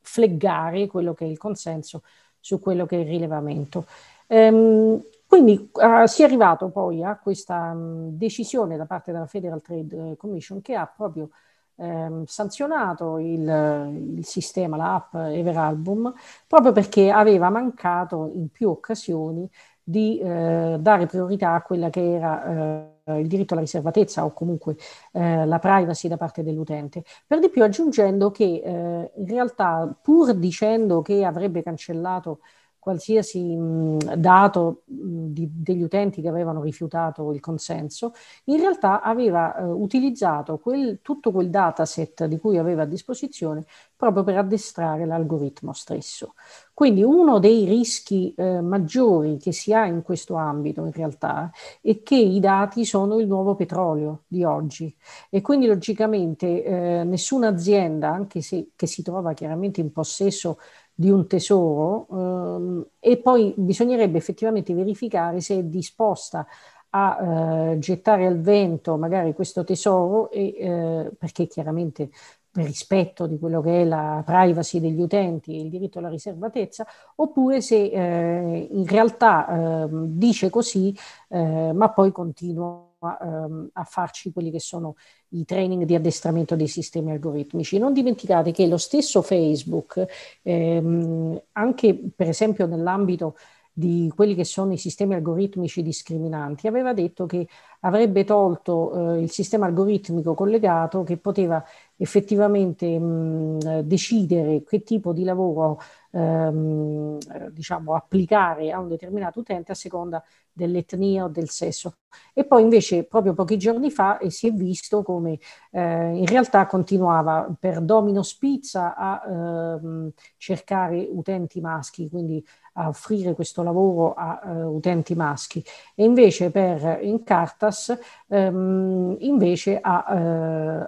fleggare 0.02 0.88
quello 0.88 1.14
che 1.14 1.24
è 1.24 1.28
il 1.30 1.38
consenso 1.38 2.04
su 2.38 2.60
quello 2.60 2.86
che 2.86 2.98
è 2.98 3.00
il 3.00 3.08
rilevamento. 3.08 3.86
Ehm, 4.28 5.02
quindi 5.26 5.70
uh, 5.72 6.06
si 6.06 6.22
è 6.22 6.26
arrivato 6.26 6.68
poi 6.70 7.02
a 7.02 7.18
questa 7.18 7.72
um, 7.74 8.10
decisione 8.10 8.76
da 8.76 8.86
parte 8.86 9.14
della 9.14 9.28
Federal 9.28 9.62
Trade 9.62 10.18
Commission 10.18 10.62
che 10.62 10.76
ha 10.76 10.86
proprio 10.86 11.30
ehm, 11.78 12.26
sanzionato 12.26 13.18
il, 13.20 14.16
il, 14.18 14.26
sistema, 14.26 14.76
l'app 14.76 15.16
Everalbum, 15.16 16.14
proprio 16.48 16.74
perché 16.74 17.10
aveva 17.10 17.50
mancato 17.50 18.32
in 18.34 18.50
più 18.50 18.70
occasioni 18.70 19.50
di 19.82 20.20
eh, 20.20 20.76
dare 20.78 21.06
priorità 21.06 21.54
a 21.54 21.62
quella 21.62 21.90
che 21.90 22.14
era 22.14 22.44
eh, 22.44 23.01
il 23.18 23.28
diritto 23.28 23.54
alla 23.54 23.62
riservatezza 23.62 24.26
o 24.26 24.34
comunque 24.34 24.76
eh, 25.14 25.46
la 25.46 25.60
privacy 25.60 26.08
da 26.08 26.18
parte 26.18 26.44
dell'utente. 26.44 27.04
Per 27.26 27.40
di 27.40 27.50
più 27.50 27.64
aggiungendo 27.64 28.32
che 28.32 28.62
eh, 28.64 29.12
in 29.16 29.28
realtà 29.28 29.94
pur 30.02 30.34
dicendo 30.34 31.02
che 31.02 31.24
avrebbe 31.24 31.64
cancellato 31.64 32.40
qualsiasi 32.82 33.40
mh, 33.56 34.16
dato 34.16 34.82
mh, 34.86 35.28
di, 35.28 35.48
degli 35.54 35.84
utenti 35.84 36.20
che 36.20 36.28
avevano 36.28 36.64
rifiutato 36.64 37.32
il 37.32 37.40
consenso, 37.40 38.14
in 38.46 38.58
realtà 38.58 39.02
aveva 39.02 39.56
eh, 39.56 39.64
utilizzato 39.64 40.58
quel, 40.58 41.00
tutto 41.04 41.32
quel 41.32 41.52
dataset 41.52 42.26
di 42.26 42.40
cui 42.40 42.58
aveva 42.58 42.82
a 42.82 42.86
disposizione 42.86 43.66
proprio 43.96 44.24
per 44.24 44.38
addestrare 44.38 45.06
l'algoritmo 45.06 45.74
stesso. 45.74 46.34
Quindi 46.74 47.04
uno 47.04 47.38
dei 47.38 47.66
rischi 47.66 48.34
eh, 48.36 48.62
maggiori 48.62 49.38
che 49.38 49.52
si 49.52 49.74
ha 49.74 49.86
in 49.86 50.02
questo 50.02 50.34
ambito 50.34 50.84
in 50.84 50.92
realtà 50.92 51.52
è 51.80 52.02
che 52.02 52.16
i 52.16 52.40
dati 52.40 52.84
sono 52.84 53.20
il 53.20 53.28
nuovo 53.28 53.54
petrolio 53.56 54.24
di 54.26 54.44
oggi 54.44 54.96
e 55.30 55.42
quindi 55.42 55.68
logicamente 55.68 56.64
eh, 56.64 57.04
nessuna 57.04 57.50
azienda, 57.50 58.10
anche 58.10 58.42
se 58.42 58.70
che 58.76 58.88
si 58.88 59.04
trova 59.04 59.34
chiaramente 59.34 59.82
in 59.82 59.92
possesso 59.92 60.58
di 60.94 61.10
un 61.10 61.28
tesoro 61.28 62.08
ehm, 62.12 62.86
e 63.00 63.18
poi 63.18 63.54
bisognerebbe 63.58 64.18
effettivamente 64.18 64.74
verificare 64.74 65.42
se 65.42 65.58
è 65.60 65.64
disposta 65.64 66.46
a 66.94 67.72
eh, 67.74 67.80
gettare 67.80 68.26
al 68.26 68.40
vento 68.42 68.98
magari 68.98 69.34
questo 69.34 69.64
tesoro 69.64 70.30
e, 70.30 70.56
eh, 70.58 71.12
perché 71.18 71.48
chiaramente 71.48 72.10
per 72.52 72.66
rispetto 72.66 73.28
di 73.28 73.40
quello 73.40 73.62
che 73.62 73.82
è 73.82 73.86
la 73.86 74.22
privacy 74.26 74.80
degli 74.82 75.00
utenti 75.02 75.56
e 75.58 75.62
il 75.62 75.70
diritto 75.70 76.00
alla 76.00 76.10
riservatezza, 76.10 76.86
oppure 77.16 77.62
se 77.62 77.78
eh, 77.86 78.68
in 78.70 78.86
realtà 78.86 79.84
ehm, 79.86 80.06
dice 80.18 80.50
così, 80.50 80.94
eh, 81.30 81.72
ma 81.74 81.90
poi 81.92 82.12
continua 82.12 82.91
ehm, 83.22 83.70
a 83.74 83.84
farci 83.84 84.32
quelli 84.32 84.52
che 84.52 84.60
sono 84.60 84.96
i 85.30 85.46
training 85.46 85.84
di 85.84 85.96
addestramento 85.96 86.56
dei 86.56 86.68
sistemi 86.68 87.12
algoritmici. 87.12 87.78
Non 87.78 87.94
dimenticate 87.94 88.52
che 88.52 88.68
lo 88.68 88.78
stesso 88.78 89.22
Facebook, 89.22 90.06
ehm, 90.44 91.42
anche 91.54 92.00
per 92.16 92.28
esempio 92.28 92.66
nell'ambito 92.66 93.36
di 93.74 94.12
quelli 94.16 94.36
che 94.36 94.44
sono 94.44 94.74
i 94.74 94.78
sistemi 94.78 95.16
algoritmici 95.16 95.82
discriminanti, 95.82 96.68
aveva 96.68 96.94
detto 96.94 97.26
che 97.26 97.48
avrebbe 97.82 98.24
tolto 98.24 99.16
eh, 99.16 99.22
il 99.22 99.32
sistema 99.32 99.66
algoritmico 99.66 100.34
collegato 100.34 101.04
che 101.04 101.18
poteva 101.18 101.64
effettivamente 101.96 103.00
mh, 103.00 103.82
decidere 103.82 104.64
che 104.64 104.84
tipo 104.84 105.14
di 105.14 105.24
lavoro 105.24 105.80
ehm, 106.12 107.18
diciamo, 107.52 107.96
applicare 107.96 108.72
a 108.72 108.80
un 108.80 108.88
determinato 108.88 109.40
utente 109.40 109.72
a 109.72 109.76
seconda 109.76 110.24
dell'etnia 110.52 111.26
o 111.26 111.30
del 111.30 111.50
sesso. 111.50 111.96
E 112.34 112.44
poi 112.46 112.62
invece 112.64 113.06
proprio 113.06 113.34
pochi 113.34 113.58
giorni 113.58 113.90
fa 113.90 114.18
eh, 114.18 114.30
si 114.30 114.48
è 114.48 114.52
visto 114.52 115.02
come 115.04 115.40
eh, 115.72 116.12
in 116.18 116.26
realtà 116.26 116.66
continuava 116.66 117.48
per 117.58 117.82
domino 117.82 118.22
spizza 118.24 118.96
a 118.96 119.22
ehm, 119.26 120.12
cercare 120.38 121.08
utenti 121.10 121.62
maschi, 121.62 122.10
quindi 122.10 122.44
a 122.74 122.88
offrire 122.88 123.34
questo 123.34 123.64
lavoro 123.64 124.14
a 124.14 124.42
uh, 124.44 124.76
utenti 124.76 125.16
maschi 125.16 125.64
e 125.96 126.04
invece 126.04 126.52
per 126.52 127.00
Incartas 127.02 127.98
um, 128.28 129.16
invece 129.20 129.80
a 129.82 130.06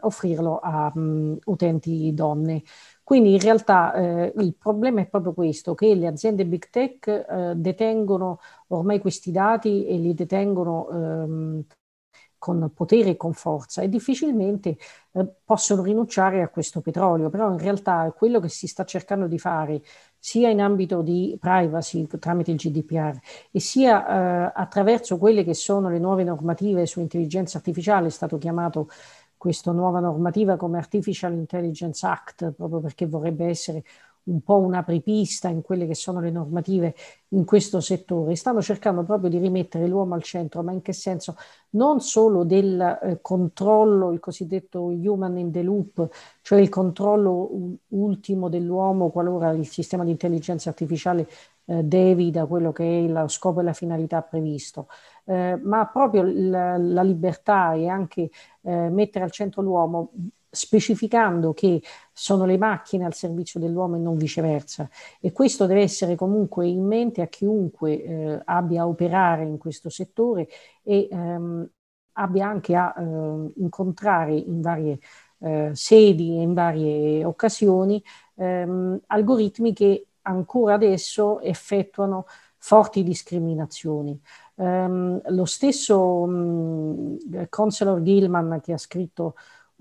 uh, 0.01 0.05
offrirlo 0.05 0.59
a 0.59 0.91
um, 0.93 1.37
utenti 1.45 2.13
donne. 2.13 2.63
Quindi 3.03 3.33
in 3.33 3.39
realtà 3.39 3.93
eh, 3.93 4.33
il 4.37 4.55
problema 4.55 5.01
è 5.01 5.07
proprio 5.07 5.33
questo, 5.33 5.75
che 5.75 5.93
le 5.93 6.07
aziende 6.07 6.45
big 6.45 6.69
tech 6.69 7.07
eh, 7.07 7.53
detengono 7.55 8.39
ormai 8.67 8.99
questi 8.99 9.29
dati 9.31 9.85
e 9.85 9.97
li 9.97 10.13
detengono 10.13 10.89
ehm, 10.89 11.65
con 12.37 12.71
potere 12.73 13.11
e 13.11 13.17
con 13.17 13.33
forza 13.33 13.81
e 13.81 13.89
difficilmente 13.89 14.77
eh, 15.13 15.27
possono 15.45 15.81
rinunciare 15.81 16.41
a 16.41 16.49
questo 16.49 16.81
petrolio, 16.81 17.29
però 17.29 17.51
in 17.51 17.57
realtà 17.57 18.11
quello 18.11 18.39
che 18.39 18.49
si 18.49 18.67
sta 18.67 18.83
cercando 18.85 19.27
di 19.27 19.39
fare 19.39 19.81
sia 20.25 20.49
in 20.49 20.61
ambito 20.61 21.01
di 21.01 21.35
privacy 21.37 22.07
tramite 22.17 22.51
il 22.51 22.57
GDPR 22.57 23.19
e 23.51 23.59
sia 23.59 24.07
eh, 24.47 24.51
attraverso 24.55 25.17
quelle 25.17 25.43
che 25.43 25.53
sono 25.53 25.89
le 25.89 25.99
nuove 25.99 26.23
normative 26.23 26.85
su 26.85 27.01
intelligenza 27.01 27.57
artificiale, 27.57 28.07
è 28.07 28.09
stato 28.09 28.37
chiamato 28.37 28.87
questa 29.35 29.73
nuova 29.73 29.99
normativa 29.99 30.55
come 30.55 30.77
Artificial 30.77 31.33
Intelligence 31.33 32.07
Act, 32.07 32.53
proprio 32.53 32.79
perché 32.79 33.05
vorrebbe 33.05 33.47
essere 33.47 33.83
un 34.25 34.41
po' 34.41 34.57
un 34.59 34.73
apripista 34.73 35.49
in 35.49 35.61
quelle 35.61 35.87
che 35.87 35.95
sono 35.95 36.19
le 36.19 36.31
normative 36.31 36.95
in 37.29 37.45
questo 37.45 37.79
settore. 37.79 38.35
Stanno 38.35 38.61
cercando 38.61 39.03
proprio 39.03 39.29
di 39.29 39.37
rimettere 39.37 39.87
l'uomo 39.87 40.13
al 40.13 40.23
centro, 40.23 40.63
ma 40.63 40.71
in 40.71 40.81
che 40.81 40.93
senso? 40.93 41.35
Non 41.71 41.99
solo 41.99 42.43
del 42.43 42.79
eh, 42.79 43.19
controllo, 43.21 44.11
il 44.11 44.19
cosiddetto 44.19 44.83
human 44.83 45.37
in 45.37 45.51
the 45.51 45.61
loop, 45.63 46.07
cioè 46.41 46.59
il 46.59 46.69
controllo 46.69 47.49
ultimo 47.89 48.49
dell'uomo 48.49 49.09
qualora 49.09 49.51
il 49.51 49.67
sistema 49.67 50.03
di 50.03 50.11
intelligenza 50.11 50.69
artificiale 50.69 51.27
eh, 51.65 51.83
devi 51.83 52.31
da 52.31 52.45
quello 52.45 52.71
che 52.71 53.05
è 53.05 53.07
lo 53.07 53.27
scopo 53.27 53.61
e 53.61 53.63
la 53.63 53.73
finalità 53.73 54.21
previsto, 54.21 54.87
eh, 55.25 55.59
ma 55.63 55.87
proprio 55.87 56.23
la, 56.23 56.77
la, 56.77 57.03
libertà 57.03 57.73
e 57.73 57.87
anche 57.87 58.29
eh, 58.61 58.89
mettere 58.89 59.23
al 59.23 59.31
centro 59.31 59.61
l'uomo 59.61 60.11
specificando 60.53 61.53
che 61.53 61.81
sono 62.11 62.45
le 62.45 62.57
macchine 62.57 63.05
al 63.05 63.13
servizio 63.13 63.59
dell'uomo 63.59 63.95
e 63.95 63.99
non 63.99 64.17
viceversa. 64.17 64.87
E 65.19 65.31
questo 65.31 65.65
deve 65.65 65.81
essere 65.81 66.15
comunque 66.15 66.67
in 66.67 66.85
mente 66.85 67.21
a 67.21 67.27
chiunque 67.27 68.03
eh, 68.03 68.41
abbia 68.45 68.83
a 68.83 68.87
operare 68.87 69.43
in 69.43 69.57
questo 69.57 69.89
settore 69.89 70.47
e 70.83 71.07
ehm, 71.11 71.67
abbia 72.13 72.47
anche 72.47 72.75
a 72.75 72.93
eh, 72.95 73.51
incontrare 73.55 74.35
in 74.35 74.61
varie 74.61 74.99
eh, 75.39 75.71
sedi 75.73 76.37
e 76.37 76.41
in 76.41 76.53
varie 76.53 77.25
occasioni 77.25 78.01
ehm, 78.35 79.01
algoritmi 79.07 79.73
che 79.73 80.07
ancora 80.21 80.75
adesso 80.75 81.41
effettuano 81.41 82.25
forti 82.57 83.03
discriminazioni. 83.03 84.17
Um, 84.55 85.19
lo 85.25 85.45
stesso 85.45 86.21
um, 86.21 87.17
Counselor 87.49 88.01
Gilman 88.01 88.61
che 88.61 88.71
ha 88.71 88.77
scritto 88.77 89.35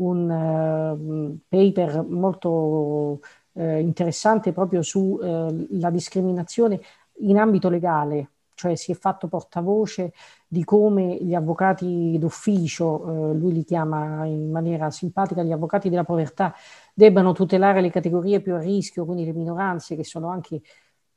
un 0.05 0.31
uh, 0.31 1.39
paper 1.49 2.05
molto 2.09 3.21
uh, 3.53 3.63
interessante 3.63 4.53
proprio 4.53 4.83
sulla 4.83 5.49
uh, 5.49 5.91
discriminazione 5.91 6.81
in 7.19 7.39
ambito 7.39 7.69
legale, 7.69 8.31
cioè 8.55 8.75
si 8.75 8.93
è 8.93 8.95
fatto 8.95 9.29
portavoce 9.29 10.13
di 10.47 10.65
come 10.65 11.17
gli 11.17 11.35
avvocati 11.35 12.17
d'ufficio, 12.19 13.31
eh, 13.31 13.35
lui 13.35 13.53
li 13.53 13.65
chiama 13.65 14.25
in 14.27 14.51
maniera 14.51 14.91
simpatica 14.91 15.43
gli 15.43 15.53
avvocati 15.53 15.89
della 15.89 16.05
povertà, 16.05 16.55
debbano 16.95 17.33
tutelare 17.33 17.81
le 17.81 17.91
categorie 17.91 18.41
più 18.41 18.55
a 18.55 18.59
rischio, 18.59 19.05
quindi 19.05 19.25
le 19.25 19.33
minoranze 19.33 19.97
che 19.97 20.05
sono 20.05 20.29
anche 20.29 20.61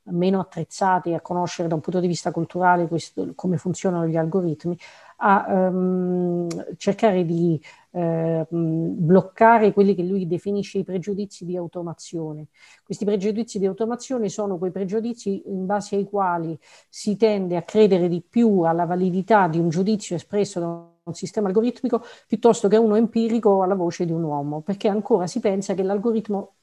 meno 0.07 0.39
attrezzate 0.39 1.13
a 1.13 1.21
conoscere 1.21 1.67
da 1.67 1.75
un 1.75 1.81
punto 1.81 1.99
di 1.99 2.07
vista 2.07 2.31
culturale 2.31 2.87
questo, 2.87 3.33
come 3.35 3.57
funzionano 3.57 4.07
gli 4.07 4.15
algoritmi, 4.15 4.77
a 5.17 5.45
um, 5.47 6.47
cercare 6.77 7.25
di 7.25 7.59
uh, 7.95 8.45
bloccare 8.49 9.73
quelli 9.73 9.95
che 9.95 10.03
lui 10.03 10.27
definisce 10.27 10.79
i 10.79 10.83
pregiudizi 10.83 11.45
di 11.45 11.55
automazione. 11.55 12.47
Questi 12.83 13.05
pregiudizi 13.05 13.59
di 13.59 13.65
automazione 13.65 14.29
sono 14.29 14.57
quei 14.57 14.71
pregiudizi 14.71 15.43
in 15.45 15.65
base 15.65 15.95
ai 15.95 16.03
quali 16.05 16.57
si 16.89 17.15
tende 17.15 17.55
a 17.55 17.63
credere 17.63 18.07
di 18.09 18.21
più 18.21 18.61
alla 18.61 18.85
validità 18.85 19.47
di 19.47 19.59
un 19.59 19.69
giudizio 19.69 20.15
espresso 20.15 20.59
da 20.59 20.67
un 21.03 21.13
sistema 21.13 21.47
algoritmico 21.47 22.03
piuttosto 22.27 22.67
che 22.67 22.77
uno 22.77 22.95
empirico 22.95 23.61
alla 23.61 23.75
voce 23.75 24.05
di 24.05 24.11
un 24.11 24.23
uomo, 24.23 24.61
perché 24.61 24.87
ancora 24.87 25.27
si 25.27 25.39
pensa 25.39 25.73
che 25.73 25.83
l'algoritmo 25.83 26.55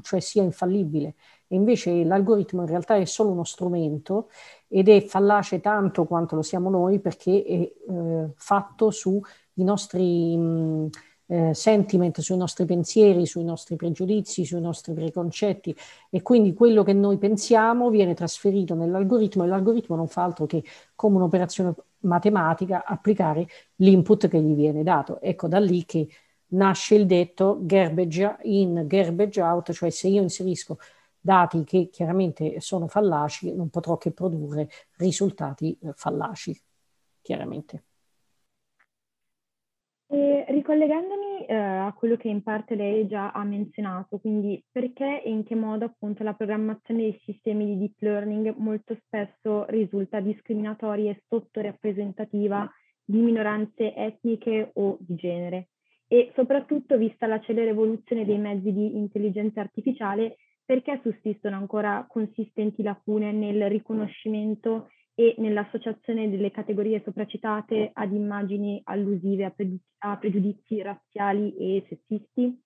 cioè 0.00 0.20
sia 0.20 0.42
infallibile 0.42 1.14
e 1.46 1.56
invece 1.56 2.02
l'algoritmo 2.04 2.62
in 2.62 2.68
realtà 2.68 2.96
è 2.96 3.04
solo 3.04 3.30
uno 3.30 3.44
strumento 3.44 4.30
ed 4.68 4.88
è 4.88 5.04
fallace 5.04 5.60
tanto 5.60 6.06
quanto 6.06 6.34
lo 6.34 6.42
siamo 6.42 6.70
noi 6.70 6.98
perché 6.98 7.44
è 7.44 7.52
eh, 7.92 8.30
fatto 8.34 8.90
sui 9.54 9.64
nostri 9.64 10.36
mh, 10.36 10.88
eh, 11.26 11.54
sentiment, 11.54 12.20
sui 12.20 12.36
nostri 12.36 12.66
pensieri, 12.66 13.26
sui 13.26 13.44
nostri 13.44 13.76
pregiudizi, 13.76 14.44
sui 14.44 14.60
nostri 14.60 14.92
preconcetti 14.92 15.74
e 16.10 16.20
quindi 16.20 16.52
quello 16.52 16.82
che 16.82 16.92
noi 16.92 17.16
pensiamo 17.18 17.88
viene 17.88 18.14
trasferito 18.14 18.74
nell'algoritmo 18.74 19.44
e 19.44 19.46
l'algoritmo 19.46 19.96
non 19.96 20.08
fa 20.08 20.24
altro 20.24 20.46
che 20.46 20.62
come 20.94 21.16
un'operazione 21.16 21.74
matematica 22.00 22.84
applicare 22.84 23.46
l'input 23.76 24.28
che 24.28 24.40
gli 24.40 24.54
viene 24.54 24.82
dato. 24.82 25.20
Ecco 25.20 25.48
da 25.48 25.58
lì 25.58 25.84
che 25.84 26.08
nasce 26.48 26.96
il 26.96 27.06
detto 27.06 27.58
garbage 27.62 28.36
in, 28.42 28.84
garbage 28.86 29.40
out, 29.40 29.72
cioè 29.72 29.90
se 29.90 30.08
io 30.08 30.22
inserisco 30.22 30.78
dati 31.18 31.64
che 31.64 31.88
chiaramente 31.90 32.60
sono 32.60 32.88
fallaci, 32.88 33.54
non 33.54 33.70
potrò 33.70 33.96
che 33.96 34.10
produrre 34.10 34.68
risultati 34.96 35.78
eh, 35.80 35.92
fallaci, 35.94 36.60
chiaramente. 37.22 37.84
E 40.14 40.44
ricollegandomi 40.46 41.46
eh, 41.46 41.54
a 41.54 41.90
quello 41.94 42.18
che 42.18 42.28
in 42.28 42.42
parte 42.42 42.74
lei 42.74 43.06
già 43.06 43.30
ha 43.30 43.42
menzionato, 43.44 44.18
quindi 44.18 44.62
perché 44.70 45.22
e 45.22 45.30
in 45.30 45.42
che 45.42 45.54
modo 45.54 45.86
appunto 45.86 46.22
la 46.22 46.34
programmazione 46.34 47.00
dei 47.00 47.20
sistemi 47.24 47.64
di 47.64 47.78
deep 47.78 47.94
learning 48.00 48.54
molto 48.58 48.94
spesso 49.06 49.64
risulta 49.70 50.20
discriminatoria 50.20 51.12
e 51.12 51.22
sottorappresentativa 51.26 52.70
di 53.02 53.20
minoranze 53.20 53.94
etniche 53.94 54.72
o 54.74 54.98
di 55.00 55.14
genere? 55.14 55.68
E 56.06 56.30
soprattutto, 56.34 56.98
vista 56.98 57.26
la 57.26 57.40
celere 57.40 57.70
evoluzione 57.70 58.26
dei 58.26 58.36
mezzi 58.36 58.70
di 58.70 58.98
intelligenza 58.98 59.62
artificiale, 59.62 60.36
perché 60.62 61.00
sussistono 61.02 61.56
ancora 61.56 62.04
consistenti 62.06 62.82
lacune 62.82 63.32
nel 63.32 63.66
riconoscimento 63.70 64.90
e 65.14 65.34
nell'associazione 65.38 66.30
delle 66.30 66.50
categorie 66.50 67.02
sopracitate 67.04 67.90
ad 67.92 68.12
immagini 68.12 68.80
allusive 68.84 69.44
a, 69.44 69.50
pregiudizi, 69.50 69.84
a 69.98 70.16
pregiudizi 70.16 70.82
razziali 70.82 71.56
e 71.56 71.84
sessisti? 71.88 72.62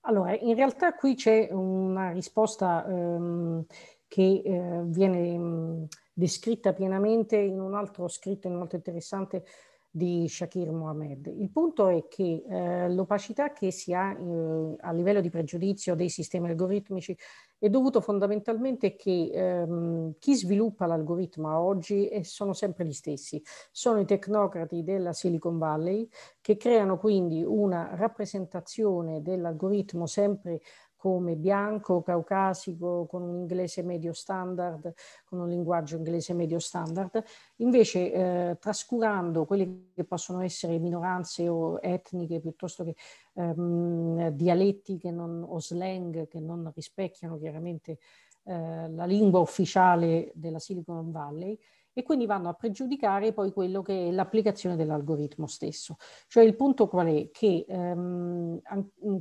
Allora, 0.00 0.36
in 0.36 0.54
realtà 0.54 0.94
qui 0.94 1.14
c'è 1.14 1.48
una 1.52 2.10
risposta 2.10 2.84
ehm, 2.86 3.64
che 4.08 4.42
eh, 4.44 4.82
viene 4.84 5.38
mh, 5.38 5.86
descritta 6.12 6.72
pienamente 6.72 7.36
in 7.36 7.60
un 7.60 7.74
altro 7.74 8.08
scritto 8.08 8.48
molto 8.48 8.76
interessante 8.76 9.44
di 9.94 10.26
Shakir 10.26 10.70
Mohamed. 10.72 11.26
Il 11.26 11.50
punto 11.50 11.88
è 11.88 12.06
che 12.08 12.42
eh, 12.48 12.88
l'opacità 12.88 13.52
che 13.52 13.70
si 13.70 13.92
ha 13.92 14.12
eh, 14.12 14.76
a 14.80 14.90
livello 14.90 15.20
di 15.20 15.28
pregiudizio 15.28 15.94
dei 15.94 16.08
sistemi 16.08 16.48
algoritmici 16.48 17.14
è 17.58 17.68
dovuto 17.68 18.00
fondamentalmente 18.00 18.96
che 18.96 19.30
ehm, 19.32 20.14
chi 20.18 20.34
sviluppa 20.34 20.86
l'algoritmo 20.86 21.56
oggi 21.56 22.08
è, 22.08 22.22
sono 22.22 22.54
sempre 22.54 22.86
gli 22.86 22.92
stessi, 22.92 23.40
sono 23.70 24.00
i 24.00 24.06
tecnocrati 24.06 24.82
della 24.82 25.12
Silicon 25.12 25.58
Valley 25.58 26.08
che 26.40 26.56
creano 26.56 26.98
quindi 26.98 27.44
una 27.44 27.90
rappresentazione 27.94 29.22
dell'algoritmo 29.22 30.06
sempre 30.06 30.60
come 31.02 31.34
bianco, 31.34 32.00
caucasico, 32.00 33.06
con 33.06 33.22
un 33.22 33.34
inglese 33.34 33.82
medio 33.82 34.12
standard, 34.12 34.94
con 35.24 35.40
un 35.40 35.48
linguaggio 35.48 35.96
inglese 35.96 36.32
medio 36.32 36.60
standard, 36.60 37.24
invece 37.56 38.12
eh, 38.12 38.56
trascurando 38.60 39.44
quelle 39.44 39.88
che 39.92 40.04
possono 40.04 40.42
essere 40.42 40.78
minoranze 40.78 41.48
o 41.48 41.80
etniche 41.82 42.38
piuttosto 42.38 42.84
che 42.84 42.94
ehm, 43.32 44.28
dialetti 44.28 44.96
che 44.96 45.10
non, 45.10 45.44
o 45.44 45.58
slang 45.58 46.28
che 46.28 46.38
non 46.38 46.70
rispecchiano 46.72 47.36
chiaramente 47.36 47.98
eh, 48.44 48.88
la 48.88 49.04
lingua 49.04 49.40
ufficiale 49.40 50.30
della 50.36 50.60
Silicon 50.60 51.10
Valley, 51.10 51.58
e 51.92 52.02
quindi 52.02 52.26
vanno 52.26 52.48
a 52.48 52.54
pregiudicare 52.54 53.32
poi 53.32 53.52
quello 53.52 53.82
che 53.82 54.08
è 54.08 54.10
l'applicazione 54.10 54.76
dell'algoritmo 54.76 55.46
stesso. 55.46 55.96
Cioè 56.26 56.44
il 56.44 56.56
punto 56.56 56.88
qual 56.88 57.06
è? 57.08 57.30
Che 57.30 57.64
ehm, 57.68 58.60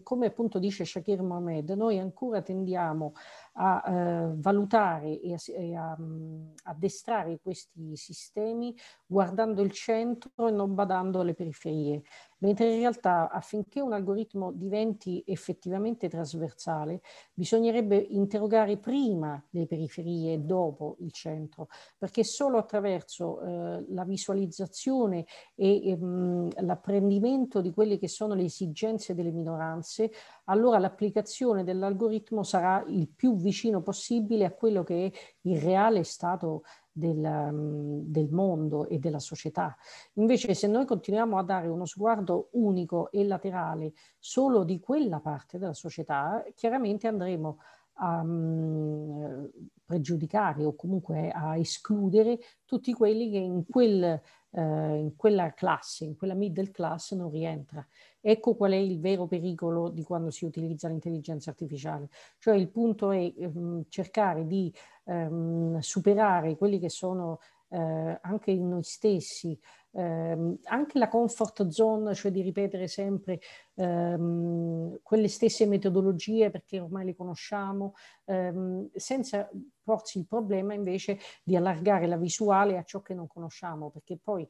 come 0.03 0.25
appunto 0.25 0.59
dice 0.59 0.85
Shakir 0.85 1.21
Mohamed, 1.21 1.71
noi 1.71 1.99
ancora 1.99 2.41
tendiamo 2.41 3.13
a 3.53 3.83
eh, 3.85 4.31
valutare 4.35 5.19
e 5.19 5.33
a, 5.33 5.37
e 5.47 5.75
a 5.75 5.95
um, 5.97 6.53
addestrare 6.63 7.39
questi 7.41 7.95
sistemi 7.95 8.75
guardando 9.05 9.61
il 9.61 9.71
centro 9.71 10.47
e 10.47 10.51
non 10.51 10.73
badando 10.73 11.19
alle 11.19 11.33
periferie. 11.33 12.03
Mentre 12.41 12.73
in 12.73 12.79
realtà 12.79 13.29
affinché 13.29 13.81
un 13.81 13.93
algoritmo 13.93 14.51
diventi 14.51 15.23
effettivamente 15.27 16.09
trasversale 16.09 17.01
bisognerebbe 17.33 17.97
interrogare 17.97 18.77
prima 18.77 19.43
le 19.51 19.67
periferie 19.67 20.33
e 20.33 20.39
dopo 20.39 20.95
il 21.01 21.11
centro, 21.11 21.67
perché 21.99 22.23
solo 22.23 22.57
attraverso 22.57 23.41
eh, 23.41 23.85
la 23.89 24.03
visualizzazione 24.05 25.25
e 25.55 25.89
ehm, 25.91 26.49
l'apprendimento 26.65 27.61
di 27.61 27.71
quelle 27.71 27.99
che 27.99 28.07
sono 28.07 28.33
le 28.33 28.45
esigenze 28.45 29.13
delle 29.13 29.31
minoranze, 29.31 30.11
allora 30.45 30.79
l'applicazione 30.79 31.63
dell'algoritmo 31.63 32.41
sarà 32.41 32.83
il 32.87 33.07
più 33.07 33.35
vicino 33.41 33.81
possibile 33.81 34.45
a 34.45 34.51
quello 34.51 34.83
che 34.83 35.07
è 35.07 35.11
il 35.41 35.59
reale 35.59 36.03
stato 36.03 36.63
del, 36.91 37.17
mm, 37.17 37.99
del, 38.05 38.29
mondo 38.29 38.87
e 38.87 38.99
della 38.99 39.19
società. 39.19 39.75
Invece 40.13 40.53
se 40.53 40.67
noi 40.67 40.85
continuiamo 40.85 41.37
a 41.37 41.43
dare 41.43 41.67
uno 41.67 41.85
sguardo 41.85 42.49
unico 42.51 43.11
e 43.11 43.25
laterale 43.25 43.93
solo 44.19 44.63
di 44.63 44.79
quella 44.79 45.19
parte 45.19 45.57
della 45.57 45.73
società, 45.73 46.43
chiaramente 46.55 47.07
andremo 47.07 47.57
a 47.59 47.80
um, 47.99 49.49
pregiudicare 49.85 50.63
o 50.63 50.73
comunque 50.73 51.29
a 51.31 51.57
escludere 51.57 52.39
tutti 52.65 52.93
quelli 52.93 53.29
che 53.29 53.37
in, 53.37 53.65
quel, 53.67 54.03
eh, 54.03 54.61
in 54.61 55.13
quella 55.17 55.53
classe, 55.53 56.05
in 56.05 56.15
quella 56.15 56.33
middle 56.33 56.71
class 56.71 57.13
non 57.13 57.29
rientra. 57.29 57.85
Ecco 58.21 58.55
qual 58.55 58.71
è 58.71 58.77
il 58.77 58.99
vero 58.99 59.27
pericolo 59.27 59.89
di 59.89 60.03
quando 60.03 60.29
si 60.29 60.45
utilizza 60.45 60.87
l'intelligenza 60.87 61.49
artificiale. 61.49 62.09
Cioè 62.37 62.55
il 62.55 62.69
punto 62.69 63.11
è 63.11 63.33
um, 63.37 63.83
cercare 63.89 64.45
di 64.45 64.73
um, 65.05 65.77
superare 65.79 66.55
quelli 66.55 66.79
che 66.79 66.89
sono 66.89 67.39
eh, 67.71 68.19
anche 68.21 68.51
in 68.51 68.69
noi 68.69 68.83
stessi, 68.83 69.57
ehm, 69.93 70.59
anche 70.63 70.99
la 70.99 71.07
comfort 71.07 71.67
zone, 71.67 72.13
cioè 72.15 72.31
di 72.31 72.41
ripetere 72.41 72.87
sempre 72.87 73.39
ehm, 73.75 74.99
quelle 75.03 75.27
stesse 75.27 75.65
metodologie 75.65 76.49
perché 76.49 76.79
ormai 76.79 77.05
le 77.05 77.15
conosciamo, 77.15 77.93
ehm, 78.25 78.89
senza 78.93 79.49
porsi 79.83 80.19
il 80.19 80.27
problema 80.27 80.73
invece 80.73 81.19
di 81.43 81.55
allargare 81.55 82.07
la 82.07 82.17
visuale 82.17 82.77
a 82.77 82.83
ciò 82.83 83.01
che 83.01 83.13
non 83.13 83.27
conosciamo, 83.27 83.89
perché 83.89 84.17
poi 84.21 84.47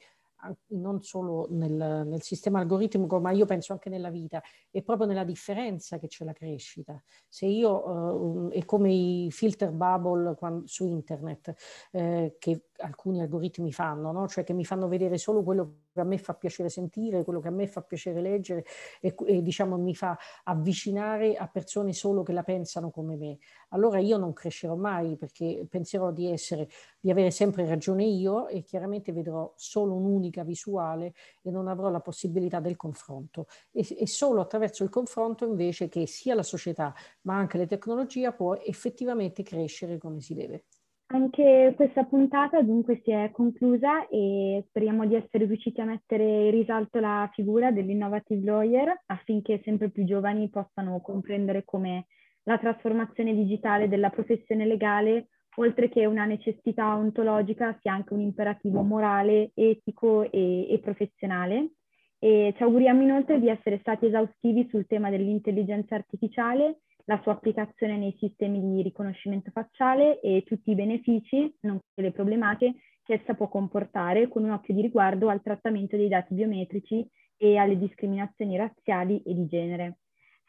non 0.70 1.02
solo 1.02 1.48
nel, 1.52 2.04
nel, 2.08 2.22
sistema 2.22 2.60
algoritmico, 2.60 3.20
ma 3.20 3.32
io 3.32 3.46
penso 3.46 3.74
anche 3.74 3.90
nella 3.90 4.10
vita, 4.10 4.42
è 4.70 4.82
proprio 4.82 5.08
nella 5.08 5.24
differenza 5.24 6.00
che 6.00 6.08
c'è 6.08 6.24
la 6.24 6.34
crescita. 6.34 7.02
Se 7.28 7.46
io, 7.46 8.50
eh, 8.52 8.60
è 8.60 8.66
come 8.66 8.92
i 8.92 9.28
filter 9.32 9.72
bubble 9.72 10.36
su 10.66 10.86
internet, 10.88 11.54
eh, 11.92 12.36
che 12.40 12.66
alcuni 12.82 13.22
algoritmi 13.22 13.72
fanno, 13.72 14.12
no? 14.12 14.28
cioè 14.28 14.44
che 14.44 14.54
mi 14.54 14.66
fanno 14.66 14.88
vedere 14.88 15.18
solo 15.18 15.44
quello 15.44 15.76
che 15.94 16.00
a 16.00 16.04
me 16.04 16.18
fa 16.18 16.34
piacere 16.34 16.70
sentire, 16.70 17.24
quello 17.24 17.40
che 17.40 17.48
a 17.48 17.52
me 17.52 17.68
fa 17.68 17.82
piacere 17.82 18.22
leggere 18.22 18.66
e, 19.00 19.16
e, 19.28 19.42
diciamo 19.42 19.78
mi 19.78 19.96
fa 19.96 20.18
avvicinare 20.44 21.36
a 21.36 21.48
persone 21.48 21.94
solo 21.94 22.24
che 22.24 22.34
la 22.34 22.44
pensano 22.44 22.90
come 22.92 23.16
me. 23.16 23.38
Allora 23.70 24.00
io 24.00 24.18
non 24.18 24.34
crescerò 24.34 24.76
mai 24.76 25.16
perché 25.18 25.66
penserò 25.70 26.12
di 26.12 26.30
essere, 26.30 26.68
di 27.00 27.12
avere 27.12 27.32
sempre 27.32 27.66
ragione 27.66 28.06
io 28.06 28.48
e 28.48 28.64
chiaramente 28.64 29.12
vedrò 29.12 29.54
solo 29.56 29.94
un'unica 29.96 30.44
visuale 30.44 31.14
e 31.42 31.52
non 31.52 31.68
avrò 31.68 31.90
la 31.90 32.00
possibilità 32.02 32.60
del 32.60 32.76
confronto. 32.76 33.48
E, 33.72 33.86
e 33.98 34.08
solo 34.08 34.42
attraverso 34.42 34.84
il 34.84 34.90
confronto 34.90 35.46
invece 35.46 35.90
che 35.90 36.08
sia 36.08 36.36
la 36.36 36.44
società 36.44 36.94
ma 37.22 37.38
anche 37.38 37.58
la 37.58 37.66
tecnologia 37.66 38.32
può 38.32 38.56
effettivamente 38.56 39.44
crescere 39.44 39.98
come 39.98 40.22
si 40.22 40.34
deve. 40.34 40.66
Anche 41.14 41.74
questa 41.76 42.06
puntata 42.06 42.62
dunque 42.62 43.02
si 43.04 43.12
è 43.12 43.32
conclusa 43.34 44.08
e 44.08 44.64
speriamo 44.70 45.06
di 45.06 45.16
essere 45.16 45.44
riusciti 45.44 45.82
a 45.82 45.86
mettere 45.86 46.46
in 46.46 46.52
risalto 46.52 47.02
la 47.02 47.30
figura 47.34 47.70
dell'innovative 47.70 48.46
lawyer 48.46 49.02
affinché 49.08 49.60
sempre 49.66 49.90
più 49.90 50.06
giovani 50.06 50.50
possano 50.50 51.02
comprendere 51.02 51.66
come 51.66 52.06
la 52.44 52.58
trasformazione 52.58 53.34
digitale 53.34 53.90
della 53.90 54.10
professione 54.10 54.66
legale, 54.66 55.28
oltre 55.56 55.90
che 55.90 56.06
una 56.06 56.24
necessità 56.24 56.96
ontologica, 56.96 57.78
sia 57.82 57.92
anche 57.92 58.14
un 58.14 58.22
imperativo 58.22 58.82
morale, 58.82 59.52
etico 59.54 60.32
e, 60.32 60.72
e 60.72 60.80
professionale. 60.80 61.72
E 62.20 62.54
ci 62.56 62.64
auguriamo 62.64 63.02
inoltre 63.02 63.38
di 63.42 63.50
essere 63.50 63.80
stati 63.80 64.06
esaustivi 64.06 64.66
sul 64.70 64.88
tema 64.88 65.10
dell'intelligenza 65.10 65.96
artificiale 65.96 66.78
la 67.12 67.20
sua 67.22 67.34
applicazione 67.34 67.98
nei 67.98 68.16
sistemi 68.18 68.62
di 68.62 68.82
riconoscimento 68.82 69.52
facciale 69.52 70.22
e 70.22 70.44
tutti 70.46 70.72
i 70.72 70.76
benefici, 70.76 71.54
nonché 71.62 71.84
le 71.96 72.12
problematiche 72.14 72.80
che 73.04 73.16
essa 73.16 73.34
può 73.34 73.50
comportare 73.50 74.30
con 74.30 74.46
un 74.46 74.52
occhio 74.52 74.74
di 74.74 74.82
riguardo 74.82 75.28
al 75.28 75.42
trattamento 75.42 75.98
dei 75.98 76.08
dati 76.08 76.34
biometrici 76.34 77.06
e 77.36 77.58
alle 77.58 77.78
discriminazioni 77.78 78.56
razziali 78.56 79.22
e 79.24 79.34
di 79.34 79.48
genere. 79.48 79.98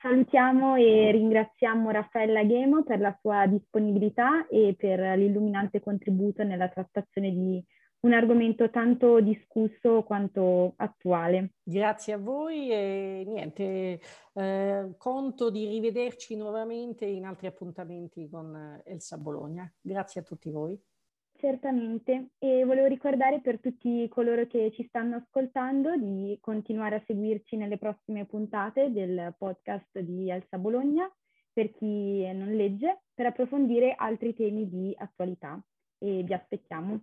Salutiamo 0.01 0.77
e 0.77 1.11
ringraziamo 1.11 1.91
Raffaella 1.91 2.45
Ghemo 2.45 2.85
per 2.85 3.01
la 3.01 3.17
sua 3.21 3.47
disponibilità 3.47 4.47
e 4.47 4.77
per 4.79 5.01
l'illuminante 5.19 5.81
contributo 5.81 6.45
nella 6.45 6.69
trattazione 6.69 7.31
di 7.31 7.65
un 8.03 8.13
argomento 8.13 8.69
tanto 8.71 9.21
discusso 9.21 10.03
quanto 10.03 10.75
attuale. 10.77 11.55
Grazie 11.63 12.15
a 12.15 12.19
voi 12.19 12.71
e 12.71 13.23
niente, 13.27 14.01
eh, 14.33 14.95
conto 14.97 15.51
di 15.51 15.67
rivederci 15.67 16.37
nuovamente 16.37 17.05
in 17.05 17.25
altri 17.25 17.47
appuntamenti 17.47 18.29
con 18.29 18.55
eh, 18.55 18.91
Elsa 18.91 19.19
Bologna. 19.19 19.73
Grazie 19.81 20.23
a 20.23 20.25
tutti 20.25 20.51
voi. 20.51 20.81
Certamente, 21.35 22.31
e 22.39 22.65
volevo 22.65 22.87
ricordare 22.87 23.41
per 23.41 23.59
tutti 23.61 24.07
coloro 24.09 24.47
che 24.47 24.71
ci 24.73 24.85
stanno 24.85 25.17
ascoltando 25.17 25.97
di 25.97 26.39
continuare 26.41 26.97
a 26.97 27.03
seguirci 27.05 27.57
nelle 27.57 27.79
prossime 27.79 28.27
puntate 28.27 28.93
del 28.93 29.35
podcast 29.37 29.99
di 30.01 30.31
Elsa 30.31 30.59
Bologna, 30.59 31.13
per 31.53 31.73
chi 31.73 32.33
non 32.33 32.53
legge, 32.53 33.03
per 33.15 33.27
approfondire 33.27 33.95
altri 33.97 34.35
temi 34.35 34.69
di 34.69 34.95
attualità. 34.97 35.61
E 35.99 36.23
vi 36.23 36.33
aspettiamo. 36.33 37.01